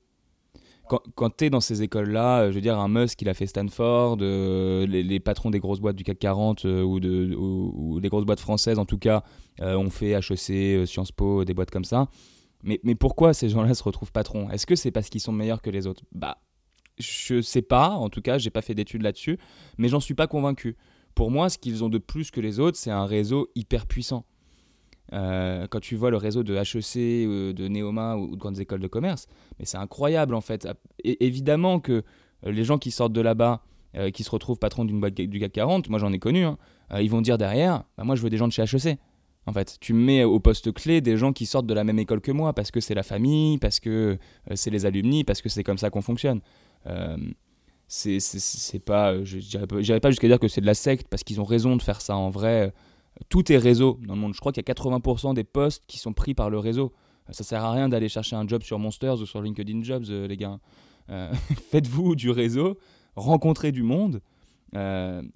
Quand, 0.89 1.01
quand 1.15 1.37
tu 1.37 1.45
es 1.45 1.49
dans 1.49 1.61
ces 1.61 1.83
écoles-là, 1.83 2.41
euh, 2.41 2.49
je 2.49 2.55
veux 2.55 2.61
dire, 2.61 2.77
un 2.77 2.87
Musk, 2.87 3.21
il 3.21 3.29
a 3.29 3.33
fait 3.33 3.45
Stanford, 3.45 4.17
les, 4.17 5.03
les, 5.03 5.19
patrons 5.19 5.51
des 5.51 5.59
grosses 5.59 5.79
boîtes 5.79 5.95
du 5.95 6.03
CAC 6.03 6.19
40 6.19 6.63
ou, 6.65 6.99
de, 6.99 7.35
ou, 7.35 7.99
des 8.01 8.09
grosses 8.09 8.25
boîtes 8.25 8.39
françaises, 8.39 8.79
en 8.79 8.85
tout 8.85 8.97
cas, 8.97 9.23
ont 9.61 9.89
fait 9.89 10.11
HEC, 10.11 10.87
Sciences 10.87 11.11
Po, 11.11 11.45
des 11.45 11.53
boîtes 11.53 11.71
comme 11.71 11.85
ça. 11.85 12.07
Mais, 12.63 12.79
mais 12.83 12.95
pourquoi 12.95 13.33
ces 13.33 13.49
gens-là 13.49 13.73
se 13.73 13.83
retrouvent 13.83 14.11
patrons? 14.11 14.49
Est-ce 14.49 14.65
que 14.65 14.75
c'est 14.75 14.91
parce 14.91 15.09
qu'ils 15.09 15.21
sont 15.21 15.31
meilleurs 15.31 15.61
que 15.61 15.69
les 15.69 15.87
autres? 15.87 16.03
Bah, 16.11 16.39
je 16.97 17.41
sais 17.41 17.61
pas, 17.61 17.89
en 17.89 18.09
tout 18.09 18.21
cas, 18.21 18.37
j'ai 18.37 18.49
pas 18.49 18.61
fait 18.61 18.75
d'études 18.75 19.01
là-dessus, 19.01 19.39
mais 19.77 19.87
j'en 19.87 19.99
suis 19.99 20.13
pas 20.13 20.27
convaincu. 20.27 20.75
Pour 21.15 21.31
moi, 21.31 21.49
ce 21.49 21.57
qu'ils 21.57 21.83
ont 21.83 21.89
de 21.89 21.97
plus 21.97 22.31
que 22.31 22.41
les 22.41 22.59
autres, 22.59 22.77
c'est 22.77 22.91
un 22.91 23.05
réseau 23.05 23.49
hyper 23.55 23.87
puissant. 23.87 24.25
Euh, 25.13 25.67
quand 25.69 25.79
tu 25.79 25.95
vois 25.95 26.11
le 26.11 26.17
réseau 26.17 26.43
de 26.43 26.55
HEC, 26.55 26.97
euh, 26.97 27.53
de 27.53 27.67
Neoma 27.67 28.15
ou 28.15 28.35
de 28.35 28.39
grandes 28.39 28.59
écoles 28.59 28.79
de 28.79 28.87
commerce, 28.87 29.27
mais 29.57 29.65
c'est 29.65 29.77
incroyable 29.77 30.35
en 30.35 30.41
fait. 30.41 30.67
Et 31.03 31.25
évidemment 31.25 31.79
que 31.79 32.03
euh, 32.45 32.51
les 32.51 32.63
gens 32.63 32.77
qui 32.77 32.91
sortent 32.91 33.13
de 33.13 33.21
là-bas, 33.21 33.61
qui 34.13 34.23
se 34.23 34.29
retrouvent 34.29 34.59
patrons 34.59 34.85
d'une 34.85 34.99
boîte 34.99 35.15
du 35.15 35.39
CAC 35.39 35.51
40, 35.51 35.89
moi 35.89 35.97
j'en 35.97 36.13
ai 36.13 36.19
connu, 36.19 36.43
hein, 36.43 36.59
ils 36.99 37.09
vont 37.09 37.21
dire 37.21 37.39
derrière, 37.39 37.85
bah, 37.97 38.03
moi 38.03 38.15
je 38.15 38.21
veux 38.21 38.29
des 38.29 38.37
gens 38.37 38.47
de 38.47 38.53
chez 38.53 38.61
HEC. 38.61 38.99
En 39.47 39.51
fait, 39.51 39.77
tu 39.79 39.93
mets 39.93 40.23
au 40.23 40.39
poste 40.39 40.71
clé 40.71 41.01
des 41.01 41.17
gens 41.17 41.33
qui 41.33 41.47
sortent 41.47 41.65
de 41.65 41.73
la 41.73 41.83
même 41.83 41.97
école 41.97 42.21
que 42.21 42.31
moi 42.31 42.53
parce 42.53 42.69
que 42.69 42.81
c'est 42.81 42.93
la 42.93 43.01
famille, 43.01 43.57
parce 43.57 43.79
que 43.79 44.19
c'est 44.53 44.69
les 44.69 44.85
alumni, 44.85 45.23
parce 45.23 45.41
que 45.41 45.49
c'est 45.49 45.63
comme 45.63 45.79
ça 45.79 45.89
qu'on 45.89 46.03
fonctionne. 46.03 46.41
Euh, 46.85 47.17
c'est 47.87 48.85
pas, 48.85 49.23
je 49.23 49.37
n'irais 49.37 49.99
pas 49.99 50.11
jusqu'à 50.11 50.27
dire 50.27 50.39
que 50.39 50.47
c'est 50.47 50.61
de 50.61 50.67
la 50.67 50.75
secte 50.75 51.07
parce 51.09 51.23
qu'ils 51.23 51.41
ont 51.41 51.45
raison 51.45 51.75
de 51.75 51.81
faire 51.81 52.01
ça 52.01 52.15
en 52.15 52.29
vrai. 52.29 52.71
Tout 53.27 53.51
est 53.51 53.57
réseau 53.57 53.99
dans 54.07 54.15
le 54.15 54.21
monde. 54.21 54.33
Je 54.33 54.39
crois 54.39 54.51
qu'il 54.51 54.63
y 54.65 54.69
a 54.69 54.73
80% 54.73 55.33
des 55.33 55.43
postes 55.43 55.83
qui 55.87 55.97
sont 55.97 56.13
pris 56.13 56.33
par 56.33 56.49
le 56.49 56.57
réseau. 56.57 56.93
Ça 57.31 57.43
sert 57.43 57.63
à 57.63 57.71
rien 57.73 57.89
d'aller 57.89 58.09
chercher 58.09 58.35
un 58.35 58.47
job 58.47 58.63
sur 58.63 58.79
Monsters 58.79 59.19
ou 59.19 59.25
sur 59.25 59.41
LinkedIn 59.41 59.83
Jobs, 59.83 60.05
euh, 60.09 60.27
les 60.27 60.37
gars. 60.37 60.59
Euh, 61.09 61.31
faites-vous 61.71 62.15
du 62.15 62.31
réseau, 62.31 62.77
rencontrez 63.15 63.71
du 63.71 63.83
monde, 63.83 64.21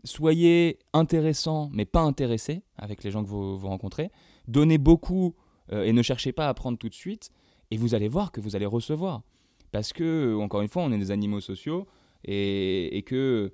soyez 0.03 0.77
intéressant 0.93 1.69
mais 1.73 1.85
pas 1.85 2.01
intéressé 2.01 2.61
avec 2.77 3.03
les 3.03 3.11
gens 3.11 3.23
que 3.23 3.29
vous 3.29 3.67
rencontrez. 3.67 4.11
Donnez 4.47 4.77
beaucoup 4.77 5.35
et 5.71 5.91
ne 5.91 6.01
cherchez 6.03 6.31
pas 6.31 6.47
à 6.47 6.53
prendre 6.53 6.77
tout 6.77 6.89
de 6.89 6.93
suite 6.93 7.31
et 7.71 7.77
vous 7.77 7.95
allez 7.95 8.07
voir 8.07 8.31
que 8.31 8.39
vous 8.39 8.55
allez 8.55 8.67
recevoir. 8.67 9.23
Parce 9.71 9.91
que, 9.91 10.35
encore 10.39 10.61
une 10.61 10.67
fois, 10.67 10.83
on 10.83 10.91
est 10.91 10.97
des 10.99 11.09
animaux 11.09 11.41
sociaux 11.41 11.87
et, 12.23 13.03
que 13.07 13.51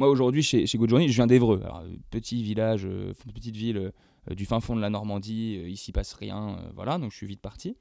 moi 0.00 0.08
aujourd'hui 0.08 0.42
chez, 0.42 0.66
chez 0.66 0.78
Good 0.78 0.88
Journey, 0.88 1.08
je 1.08 1.14
viens 1.14 1.26
d'Evreux, 1.26 1.62
petit 2.08 2.42
village, 2.42 2.86
euh, 2.86 3.12
petite 3.34 3.54
ville 3.54 3.92
euh, 4.30 4.34
du 4.34 4.46
fin 4.46 4.58
fond 4.60 4.74
de 4.74 4.80
la 4.80 4.88
Normandie, 4.88 5.60
euh, 5.60 5.68
ici 5.68 5.92
passe 5.92 6.14
rien, 6.14 6.58
voilà, 6.74 6.96
donc 6.96 7.12
je 7.12 7.16
suis 7.18 7.26
vite 7.26 7.42
parti. 7.42 7.76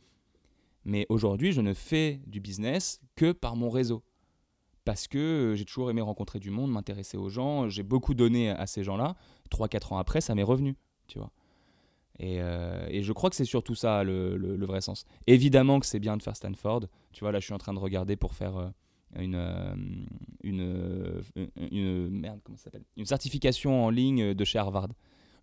Mais 0.83 1.05
aujourd'hui, 1.07 1.53
je 1.53 1.61
ne 1.61 1.73
fais 1.73 2.19
du 2.27 2.41
business 2.41 2.99
que 3.15 3.31
par 3.31 3.55
mon 3.55 3.69
réseau. 3.69 4.03
Parce 4.83 5.07
que 5.07 5.53
j'ai 5.55 5.63
toujours 5.63 5.89
aimé 5.91 6.01
rencontrer 6.01 6.39
du 6.39 6.49
monde, 6.49 6.71
m'intéresser 6.71 7.15
aux 7.15 7.29
gens. 7.29 7.69
J'ai 7.69 7.83
beaucoup 7.83 8.13
donné 8.13 8.49
à 8.49 8.65
ces 8.65 8.83
gens-là. 8.83 9.15
3-4 9.51 9.93
ans 9.93 9.97
après, 9.97 10.19
ça 10.19 10.35
m'est 10.35 10.43
revenu. 10.43 10.75
Tu 11.07 11.19
vois. 11.19 11.31
Et, 12.17 12.39
je 12.39 13.13
crois 13.13 13.29
que 13.29 13.35
c'est 13.35 13.45
surtout 13.45 13.75
ça 13.75 14.03
le, 14.03 14.65
vrai 14.65 14.81
sens. 14.81 15.05
Évidemment 15.27 15.79
que 15.79 15.85
c'est 15.85 15.99
bien 15.99 16.17
de 16.17 16.23
faire 16.23 16.35
Stanford. 16.35 16.85
Tu 17.11 17.19
vois, 17.19 17.31
là, 17.31 17.39
je 17.39 17.45
suis 17.45 17.53
en 17.53 17.59
train 17.59 17.73
de 17.73 17.79
regarder 17.79 18.15
pour 18.15 18.33
faire 18.33 18.71
une, 19.15 19.35
euh, 19.35 19.75
une, 20.43 21.21
une, 21.71 22.09
merde, 22.09 22.39
comment 22.43 22.57
s'appelle? 22.57 22.83
Une 22.97 23.05
certification 23.05 23.85
en 23.85 23.89
ligne 23.89 24.33
de 24.33 24.43
chez 24.43 24.59
Harvard. 24.59 24.89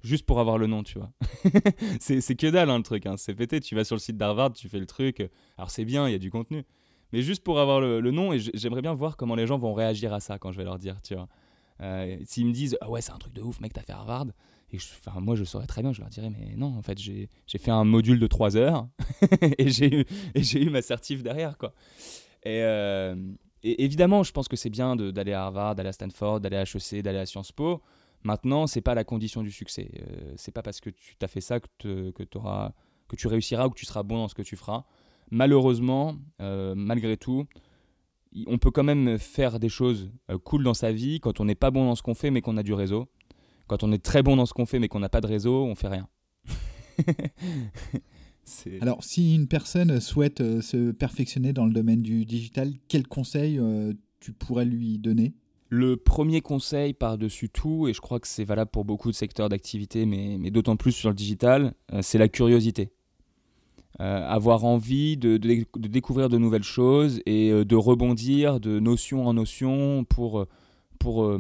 Juste 0.03 0.25
pour 0.25 0.39
avoir 0.39 0.59
le 0.59 0.67
nom, 0.67 0.83
tu 0.83 0.99
vois. 0.99 1.11
c'est 2.01 2.37
que 2.37 2.49
dalle, 2.49 2.71
hein, 2.71 2.77
le 2.77 2.85
truc. 2.85 3.07
Hein. 3.07 3.17
C'est 3.17 3.35
pété. 3.35 3.61
Tu 3.61 3.75
vas 3.75 3.85
sur 3.85 3.97
le 3.97 4.01
site 4.01 4.17
d'Harvard, 4.17 4.53
tu 4.53 4.69
fais 4.69 4.79
le 4.79 4.87
truc. 4.87 5.29
Alors, 5.57 5.71
c'est 5.71 5.85
bien, 5.85 6.09
il 6.09 6.13
y 6.13 6.15
a 6.15 6.19
du 6.19 6.31
contenu. 6.31 6.65
Mais 7.13 7.23
juste 7.23 7.43
pour 7.43 7.59
avoir 7.59 7.81
le, 7.81 8.01
le 8.01 8.11
nom, 8.11 8.33
et 8.33 8.39
j'aimerais 8.39 8.83
bien 8.83 8.95
voir 8.95 9.17
comment 9.17 9.35
les 9.35 9.47
gens 9.47 9.59
vont 9.59 9.75
réagir 9.75 10.13
à 10.13 10.21
ça 10.21 10.39
quand 10.39 10.53
je 10.53 10.59
vais 10.59 10.65
leur 10.65 10.79
dire, 10.79 11.01
tu 11.03 11.15
vois. 11.15 11.29
S'ils 12.25 12.47
me 12.47 12.53
disent, 12.53 12.77
ah 12.81 12.91
ouais, 12.91 13.01
c'est 13.01 13.13
un 13.13 13.19
truc 13.19 13.33
de 13.33 13.43
ouf, 13.43 13.61
mec, 13.61 13.73
t'as 13.73 13.83
fait 13.83 13.93
Harvard 13.93 14.27
et 14.73 14.79
enfin, 14.79 15.21
moi, 15.21 15.37
je 15.37 15.45
saurais 15.45 15.67
très 15.67 15.83
bien, 15.83 15.93
je 15.93 16.01
leur 16.01 16.11
dirais, 16.11 16.31
mais 16.31 16.57
non, 16.57 16.77
en 16.77 16.83
fait, 16.83 16.99
j'ai 16.99 17.29
fait 17.47 17.71
un 17.71 17.85
module 17.85 18.19
de 18.19 18.27
3 18.27 18.57
heures 18.57 18.89
et 19.59 19.69
j'ai 19.71 20.01
eu, 20.01 20.07
eu 20.35 20.71
ma 20.71 20.83
certif 20.83 21.23
derrière. 21.23 21.57
Quoi. 21.57 21.73
Et, 22.43 22.63
euh, 22.63 23.15
et 23.63 23.85
évidemment, 23.85 24.23
je 24.23 24.33
pense 24.33 24.49
que 24.49 24.57
c'est 24.57 24.71
bien 24.71 24.97
d'aller 24.97 25.33
à 25.33 25.45
Harvard, 25.45 25.75
d'aller 25.75 25.89
à 25.89 25.93
Stanford, 25.93 26.41
d'aller 26.41 26.57
à 26.57 26.63
HEC, 26.63 27.03
d'aller 27.03 27.19
à 27.19 27.27
Sciences 27.27 27.53
Po. 27.53 27.83
Maintenant, 28.23 28.67
c'est 28.67 28.81
pas 28.81 28.95
la 28.95 29.05
condition 29.05 29.43
du 29.43 29.51
succès. 29.51 29.91
Euh, 30.01 30.33
c'est 30.37 30.53
pas 30.53 30.63
parce 30.63 30.81
que 30.81 30.91
tu 30.91 31.17
as 31.21 31.29
fait 31.29 31.41
ça 31.41 31.61
que, 31.61 32.13
auras, 32.35 32.73
que 33.09 33.17
tu 33.17 33.27
réussiras 33.27 33.67
ou 33.67 33.71
que 33.71 33.79
tu 33.79 33.87
seras 33.87 34.03
bon 34.03 34.19
dans 34.19 34.29
ce 34.29 34.35
que 34.35 34.43
tu 34.43 34.57
feras. 34.57 34.85
Malheureusement, 35.31 36.17
euh, 36.41 36.75
malgré 36.77 37.17
tout, 37.17 37.47
on 38.47 38.59
peut 38.59 38.71
quand 38.71 38.85
même 38.85 39.19
faire 39.19 39.59
des 39.59 39.69
choses 39.69 40.11
cool 40.45 40.63
dans 40.63 40.75
sa 40.75 40.93
vie 40.93 41.21
quand 41.21 41.41
on 41.41 41.45
n'est 41.45 41.55
pas 41.55 41.71
bon 41.71 41.87
dans 41.87 41.95
ce 41.95 42.03
qu'on 42.03 42.15
fait 42.15 42.31
mais 42.31 42.41
qu'on 42.41 42.57
a 42.57 42.63
du 42.63 42.75
réseau. 42.75 43.09
Quand 43.67 43.83
on 43.83 43.93
est 43.93 44.03
très 44.03 44.23
bon 44.23 44.37
dans 44.37 44.47
ce 44.47 44.55
qu'on 44.55 44.67
fait 44.67 44.79
mais 44.79 44.89
qu'on 44.89 45.01
n'a 45.01 45.09
pas 45.09 45.21
de 45.21 45.27
réseau, 45.27 45.65
on 45.65 45.75
fait 45.75 45.89
rien. 45.89 46.09
Alors, 48.81 49.03
si 49.03 49.35
une 49.35 49.49
personne 49.49 50.01
souhaite 50.01 50.41
euh, 50.41 50.61
se 50.61 50.93
perfectionner 50.93 51.53
dans 51.53 51.67
le 51.67 51.73
domaine 51.73 52.03
du 52.03 52.25
digital, 52.25 52.73
quel 52.89 53.07
conseil 53.07 53.59
euh, 53.59 53.93
tu 54.21 54.33
pourrais 54.33 54.65
lui 54.65 54.99
donner? 54.99 55.35
Le 55.69 55.97
premier 55.97 56.41
conseil 56.41 56.93
par-dessus 56.93 57.49
tout, 57.49 57.89
et 57.89 57.93
je 57.93 58.01
crois 58.01 58.21
que 58.21 58.29
c'est 58.29 58.45
valable 58.45 58.71
pour 58.71 58.85
beaucoup 58.85 59.11
de 59.11 59.17
secteurs 59.17 59.49
d'activité, 59.49 60.07
mais, 60.07 60.37
mais 60.39 60.51
d'autant 60.51 60.77
plus 60.77 60.93
sur 60.93 61.09
le 61.09 61.17
digital, 61.17 61.75
euh, 61.93 62.01
c'est 62.03 62.19
la 62.19 62.29
curiosité. 62.29 62.93
avoir 63.99 64.65
envie 64.65 65.17
de, 65.17 65.39
de, 65.39 65.65
de, 65.77 65.89
découvrir 65.89 66.29
de 66.29 66.39
nouvelles 66.39 66.63
choses 66.63 67.21
et 67.27 67.51
de 67.51 67.77
rebondir 67.77 68.61
de 68.61 68.79
notion 68.79 69.27
en 69.27 69.35
notion 69.35 70.05
pour 70.05 70.47
pour, 70.97 71.25
euh, 71.25 71.39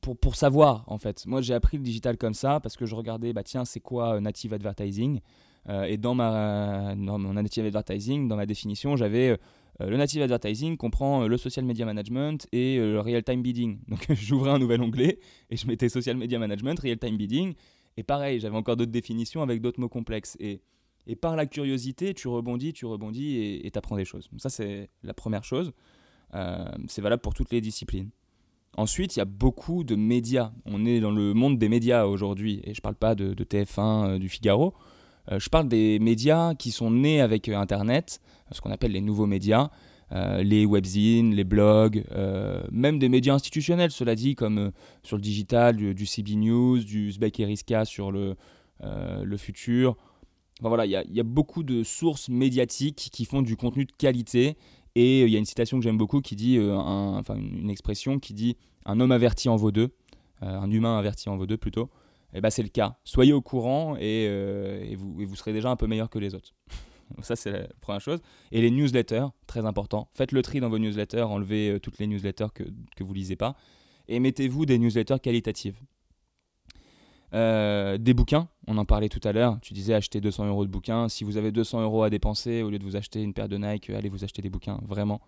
pour, 0.00 0.16
pour, 0.16 0.36
savoir 0.36 0.84
en 0.86 0.98
fait. 0.98 1.26
Moi 1.26 1.40
j'ai 1.40 1.54
appris 1.54 1.76
le 1.76 1.82
digital 1.82 2.16
comme 2.16 2.34
ça 2.34 2.60
parce 2.60 2.76
que 2.76 2.86
je 2.86 2.94
regardais, 2.94 3.32
bah 3.32 3.42
tiens, 3.42 3.64
c'est 3.64 3.80
quoi 3.80 4.20
native 4.20 4.54
advertising? 4.54 5.20
Et 5.68 5.96
dans, 5.96 6.14
ma, 6.14 6.94
mon 6.96 7.32
native 7.34 7.66
advertising, 7.66 8.26
dans 8.26 8.36
ma 8.36 8.46
définition, 8.46 8.96
j'avais 8.96 9.38
le 9.80 9.96
native 9.96 10.22
advertising 10.22 10.76
comprend 10.76 11.26
le 11.26 11.36
social 11.36 11.64
media 11.64 11.86
management 11.86 12.46
et 12.52 12.78
le 12.78 13.00
real 13.00 13.22
time 13.22 13.42
bidding. 13.42 13.78
Donc 13.88 14.06
j'ouvrais 14.12 14.50
un 14.50 14.58
nouvel 14.58 14.82
onglet 14.82 15.18
et 15.50 15.56
je 15.56 15.66
mettais 15.66 15.88
social 15.88 16.16
media 16.16 16.38
management, 16.38 16.78
real 16.80 16.98
time 16.98 17.16
bidding. 17.16 17.54
Et 17.96 18.02
pareil, 18.02 18.40
j'avais 18.40 18.56
encore 18.56 18.76
d'autres 18.76 18.90
définitions 18.90 19.42
avec 19.42 19.60
d'autres 19.60 19.80
mots 19.80 19.88
complexes. 19.88 20.36
Et, 20.40 20.62
et 21.06 21.16
par 21.16 21.36
la 21.36 21.46
curiosité, 21.46 22.12
tu 22.14 22.28
rebondis, 22.28 22.72
tu 22.72 22.86
rebondis 22.86 23.60
et 23.64 23.70
tu 23.70 23.78
apprends 23.78 23.96
des 23.96 24.04
choses. 24.04 24.28
Ça, 24.38 24.50
c'est 24.50 24.90
la 25.02 25.14
première 25.14 25.44
chose. 25.44 25.72
c'est 26.88 27.02
valable 27.02 27.22
pour 27.22 27.34
toutes 27.34 27.52
les 27.52 27.60
disciplines. 27.60 28.10
Ensuite, 28.76 29.16
il 29.16 29.18
y 29.18 29.22
a 29.22 29.26
beaucoup 29.26 29.84
de 29.84 29.94
médias. 29.96 30.52
On 30.64 30.86
est 30.86 31.00
dans 31.00 31.10
le 31.10 31.34
monde 31.34 31.58
des 31.58 31.68
médias 31.68 32.06
aujourd'hui. 32.06 32.60
Et 32.64 32.72
je 32.72 32.78
ne 32.78 32.82
parle 32.82 32.94
pas 32.94 33.14
de, 33.14 33.34
TF1, 33.34 34.14
euh, 34.14 34.18
du 34.18 34.28
Figaro. 34.28 34.74
Euh, 35.30 35.38
je 35.38 35.48
parle 35.48 35.68
des 35.68 35.98
médias 35.98 36.54
qui 36.54 36.70
sont 36.70 36.90
nés 36.90 37.20
avec 37.20 37.48
euh, 37.48 37.56
Internet, 37.56 38.20
ce 38.50 38.60
qu'on 38.60 38.70
appelle 38.70 38.92
les 38.92 39.00
nouveaux 39.00 39.26
médias. 39.26 39.70
les 40.40 40.66
webzines, 40.66 41.34
les 41.34 41.44
blogs, 41.44 42.04
même 42.70 42.98
des 42.98 43.08
médias 43.08 43.32
institutionnels, 43.32 43.90
cela 43.90 44.14
dit, 44.14 44.34
comme 44.34 44.70
sur 45.02 45.16
le 45.16 45.22
digital, 45.22 45.74
du, 45.94 46.06
CB 46.06 46.34
News, 46.36 46.84
du 46.84 47.12
Zbek 47.12 47.40
Eriska 47.40 47.86
sur 47.86 48.12
le, 48.12 48.36
le 48.82 49.36
futur. 49.38 49.96
Enfin, 50.60 50.68
voilà, 50.68 50.84
il 50.84 50.90
y, 50.90 51.20
a 51.20 51.22
beaucoup 51.24 51.62
de 51.62 51.82
sources 51.82 52.28
médiatiques 52.28 53.08
qui 53.10 53.24
font 53.24 53.40
du 53.40 53.56
contenu 53.56 53.86
de 53.86 53.92
qualité 53.96 54.58
et 54.94 55.22
euh, 55.22 55.26
il 55.26 55.32
y 55.32 55.36
a 55.36 55.38
une 55.38 55.44
citation 55.44 55.78
que 55.78 55.84
j'aime 55.84 55.98
beaucoup 55.98 56.20
qui 56.20 56.36
dit, 56.36 56.58
euh, 56.58 56.74
enfin 56.74 57.36
une 57.36 57.70
expression 57.70 58.18
qui 58.18 58.34
dit 58.34 58.56
un 58.84 59.00
homme 59.00 59.12
averti 59.12 59.48
en 59.48 59.56
vaut 59.56 59.72
deux, 59.72 59.90
euh, 60.42 60.60
un 60.60 60.70
humain 60.70 60.98
averti 60.98 61.28
en 61.28 61.36
vaut 61.36 61.46
deux 61.46 61.56
plutôt. 61.56 61.90
Eh 62.34 62.40
ben 62.40 62.50
c'est 62.50 62.62
le 62.62 62.68
cas. 62.68 62.98
Soyez 63.04 63.32
au 63.32 63.42
courant 63.42 63.96
et, 63.98 64.94
vous, 64.96 65.14
vous, 65.14 65.36
serez 65.36 65.52
déjà 65.52 65.70
un 65.70 65.76
peu 65.76 65.86
meilleur 65.86 66.10
que 66.10 66.18
les 66.18 66.34
autres. 66.34 66.54
Ça, 67.22 67.36
c'est 67.36 67.52
la 67.52 67.66
première 67.80 68.00
chose. 68.00 68.20
Et 68.52 68.62
les 68.62 68.70
newsletters, 68.70 69.26
très 69.46 69.66
important. 69.66 70.08
Faites 70.14 70.32
le 70.32 70.40
tri 70.40 70.60
dans 70.60 70.70
vos 70.70 70.78
newsletters, 70.78 71.22
enlevez 71.22 71.78
toutes 71.82 71.98
les 71.98 72.06
newsletters 72.06 72.48
que, 72.54 72.64
que 72.96 73.04
vous 73.04 73.12
lisez 73.12 73.36
pas. 73.36 73.54
Et 74.08 74.18
mettez-vous 74.18 74.64
des 74.64 74.78
newsletters 74.78 75.20
qualitatives. 75.20 75.78
Euh, 77.34 77.96
des 77.96 78.12
bouquins, 78.12 78.48
on 78.66 78.76
en 78.76 78.84
parlait 78.84 79.08
tout 79.08 79.20
à 79.24 79.32
l'heure. 79.32 79.58
Tu 79.62 79.72
disais 79.72 79.94
acheter 79.94 80.20
200 80.20 80.46
euros 80.46 80.66
de 80.66 80.70
bouquins. 80.70 81.08
Si 81.08 81.24
vous 81.24 81.36
avez 81.36 81.50
200 81.50 81.82
euros 81.82 82.02
à 82.02 82.10
dépenser, 82.10 82.62
au 82.62 82.70
lieu 82.70 82.78
de 82.78 82.84
vous 82.84 82.96
acheter 82.96 83.22
une 83.22 83.32
paire 83.32 83.48
de 83.48 83.56
Nike, 83.56 83.90
allez 83.90 84.08
vous 84.08 84.24
acheter 84.24 84.42
des 84.42 84.50
bouquins, 84.50 84.78
vraiment. 84.86 85.20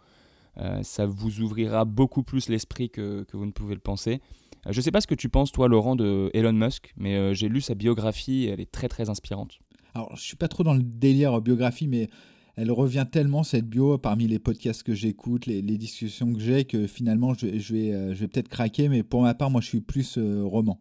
Euh, 0.58 0.82
ça 0.82 1.06
vous 1.06 1.40
ouvrira 1.40 1.84
beaucoup 1.84 2.22
plus 2.22 2.48
l'esprit 2.48 2.90
que, 2.90 3.24
que, 3.24 3.36
vous 3.36 3.46
ne 3.46 3.50
pouvez 3.50 3.74
le 3.74 3.80
penser. 3.80 4.20
Euh, 4.66 4.72
je 4.72 4.78
ne 4.78 4.82
sais 4.82 4.90
pas 4.90 5.00
ce 5.00 5.06
que 5.06 5.14
tu 5.14 5.28
penses, 5.28 5.52
toi, 5.52 5.68
Laurent, 5.68 5.96
de 5.96 6.30
Elon 6.34 6.52
Musk, 6.52 6.92
mais 6.96 7.34
j'ai 7.34 7.48
lu 7.48 7.60
sa 7.60 7.74
biographie 7.74 8.44
et 8.44 8.50
elle 8.50 8.60
est 8.60 8.70
très 8.70 8.88
très 8.88 9.10
inspirante. 9.10 9.58
Alors, 9.94 10.14
je 10.16 10.22
suis 10.22 10.36
pas 10.36 10.48
trop 10.48 10.62
dans 10.62 10.74
le 10.74 10.82
délire 10.82 11.40
biographie, 11.40 11.86
mais 11.86 12.08
elle 12.56 12.70
revient 12.70 13.06
tellement 13.10 13.42
cette 13.42 13.68
bio 13.68 13.98
parmi 13.98 14.26
les 14.26 14.38
podcasts 14.38 14.82
que 14.82 14.94
j'écoute, 14.94 15.46
les, 15.46 15.62
discussions 15.62 16.32
que 16.32 16.40
j'ai, 16.40 16.64
que 16.64 16.86
finalement 16.86 17.34
je, 17.34 17.46
vais, 17.46 18.14
je 18.14 18.20
vais 18.20 18.28
peut-être 18.28 18.48
craquer, 18.48 18.88
mais 18.88 19.02
pour 19.02 19.22
ma 19.22 19.34
part, 19.34 19.50
moi 19.50 19.60
je 19.60 19.66
suis 19.66 19.80
plus 19.80 20.18
roman. 20.18 20.80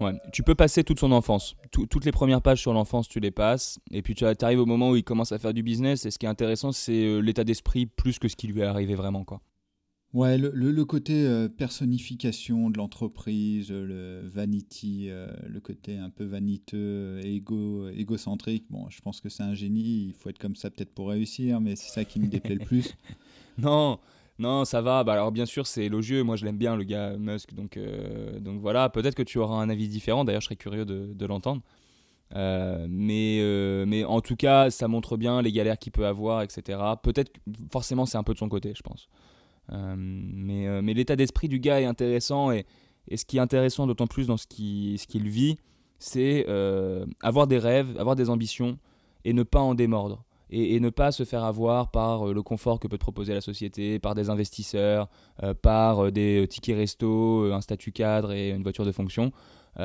Ouais. 0.00 0.12
Tu 0.32 0.42
peux 0.42 0.54
passer 0.54 0.82
toute 0.82 0.98
son 0.98 1.12
enfance. 1.12 1.54
toutes 1.70 2.04
les 2.04 2.12
premières 2.12 2.42
pages 2.42 2.60
sur 2.60 2.72
l'enfance, 2.72 3.08
tu 3.08 3.20
les 3.20 3.30
passes. 3.30 3.78
Et 3.90 4.02
puis 4.02 4.14
tu 4.14 4.24
arrives 4.24 4.60
au 4.60 4.66
moment 4.66 4.90
où 4.90 4.96
il 4.96 5.04
commence 5.04 5.32
à 5.32 5.38
faire 5.38 5.54
du 5.54 5.62
business. 5.62 6.04
Et 6.06 6.10
ce 6.10 6.18
qui 6.18 6.26
est 6.26 6.28
intéressant, 6.28 6.72
c'est 6.72 7.04
euh, 7.04 7.20
l'état 7.20 7.44
d'esprit 7.44 7.86
plus 7.86 8.18
que 8.18 8.28
ce 8.28 8.36
qui 8.36 8.48
lui 8.48 8.60
est 8.60 8.64
arrivé 8.64 8.94
vraiment. 8.94 9.24
Quoi. 9.24 9.40
Ouais, 10.14 10.38
le, 10.38 10.50
le, 10.50 10.84
côté 10.84 11.26
euh, 11.26 11.48
personnification 11.48 12.70
de 12.70 12.78
l'entreprise, 12.78 13.72
le 13.72 14.22
vanity, 14.28 15.06
euh, 15.08 15.26
le 15.48 15.58
côté 15.58 15.96
un 15.96 16.08
peu 16.08 16.22
vaniteux, 16.22 17.18
égo, 17.24 17.88
égocentrique. 17.88 18.66
Bon, 18.70 18.88
je 18.90 19.00
pense 19.00 19.20
que 19.20 19.28
c'est 19.28 19.42
un 19.42 19.54
génie. 19.54 20.06
Il 20.06 20.14
faut 20.14 20.30
être 20.30 20.38
comme 20.38 20.54
ça 20.54 20.70
peut-être 20.70 20.94
pour 20.94 21.08
réussir, 21.08 21.60
mais 21.60 21.74
c'est 21.74 21.90
ça 21.90 22.04
qui 22.04 22.20
me 22.20 22.26
déplaît 22.26 22.56
le 22.56 22.64
plus. 22.64 22.94
Non, 23.56 24.00
non, 24.38 24.64
ça 24.64 24.82
va. 24.82 25.04
Bah, 25.04 25.12
alors, 25.12 25.32
bien 25.32 25.46
sûr, 25.46 25.66
c'est 25.66 25.84
élogieux. 25.84 26.22
Moi, 26.24 26.36
je 26.36 26.44
l'aime 26.44 26.56
bien, 26.56 26.76
le 26.76 26.84
gars 26.84 27.16
Musk. 27.16 27.54
Donc, 27.54 27.76
euh, 27.76 28.40
donc 28.40 28.60
voilà. 28.60 28.88
Peut-être 28.88 29.14
que 29.14 29.22
tu 29.22 29.38
auras 29.38 29.56
un 29.56 29.68
avis 29.68 29.88
différent. 29.88 30.24
D'ailleurs, 30.24 30.40
je 30.40 30.46
serais 30.46 30.56
curieux 30.56 30.84
de, 30.84 31.26
l'entendre. 31.26 31.62
Euh, 32.34 32.86
mais, 32.88 33.38
euh, 33.40 33.84
mais 33.86 34.04
en 34.04 34.20
tout 34.20 34.34
cas, 34.34 34.70
ça 34.70 34.88
montre 34.88 35.16
bien 35.16 35.40
les 35.40 35.52
galères 35.52 35.78
qu'il 35.78 35.92
peut 35.92 36.06
avoir, 36.06 36.42
etc. 36.42 36.78
Peut-être, 37.02 37.32
forcément, 37.70 38.06
c'est 38.06 38.18
un 38.18 38.24
peu 38.24 38.34
de 38.34 38.38
son 38.38 38.48
côté, 38.48 38.72
je 38.76 38.82
pense. 38.82 39.08
mais 39.70 40.82
mais 40.82 40.94
l'état 40.94 41.16
d'esprit 41.16 41.48
du 41.48 41.60
gars 41.60 41.80
est 41.80 41.84
intéressant. 41.84 42.50
Et, 42.50 42.66
et 43.08 43.16
ce 43.16 43.24
qui 43.24 43.36
est 43.36 43.40
intéressant, 43.40 43.86
d'autant 43.86 44.08
plus 44.08 44.26
dans 44.26 44.36
ce 44.36 44.46
ce 44.46 45.06
qu'il 45.06 45.28
vit, 45.28 45.58
c'est 46.00 46.46
avoir 47.20 47.46
des 47.46 47.58
rêves, 47.58 47.96
avoir 47.98 48.16
des 48.16 48.30
ambitions 48.30 48.78
et 49.24 49.32
ne 49.32 49.44
pas 49.44 49.60
en 49.60 49.74
démordre 49.74 50.24
et, 50.54 50.80
ne 50.80 50.90
pas 50.90 51.12
se 51.12 51.24
faire 51.24 51.44
avoir 51.44 51.90
par 51.90 52.28
euh, 52.28 52.32
le 52.32 52.42
confort 52.42 52.78
que 52.78 52.86
peut 52.86 52.96
te 52.96 53.02
proposer 53.02 53.34
la 53.34 53.40
société, 53.40 53.98
par 53.98 54.14
des 54.14 54.30
investisseurs, 54.30 55.08
euh, 55.42 55.52
par 55.52 56.06
euh, 56.06 56.10
des 56.10 56.46
tickets 56.48 56.76
resto, 56.76 57.52
un 57.52 57.60
statut 57.60 57.92
cadre 57.92 58.32
et 58.32 58.50
une 58.50 58.62
voiture 58.62 58.84
de 58.84 58.92
fonction, 58.92 59.32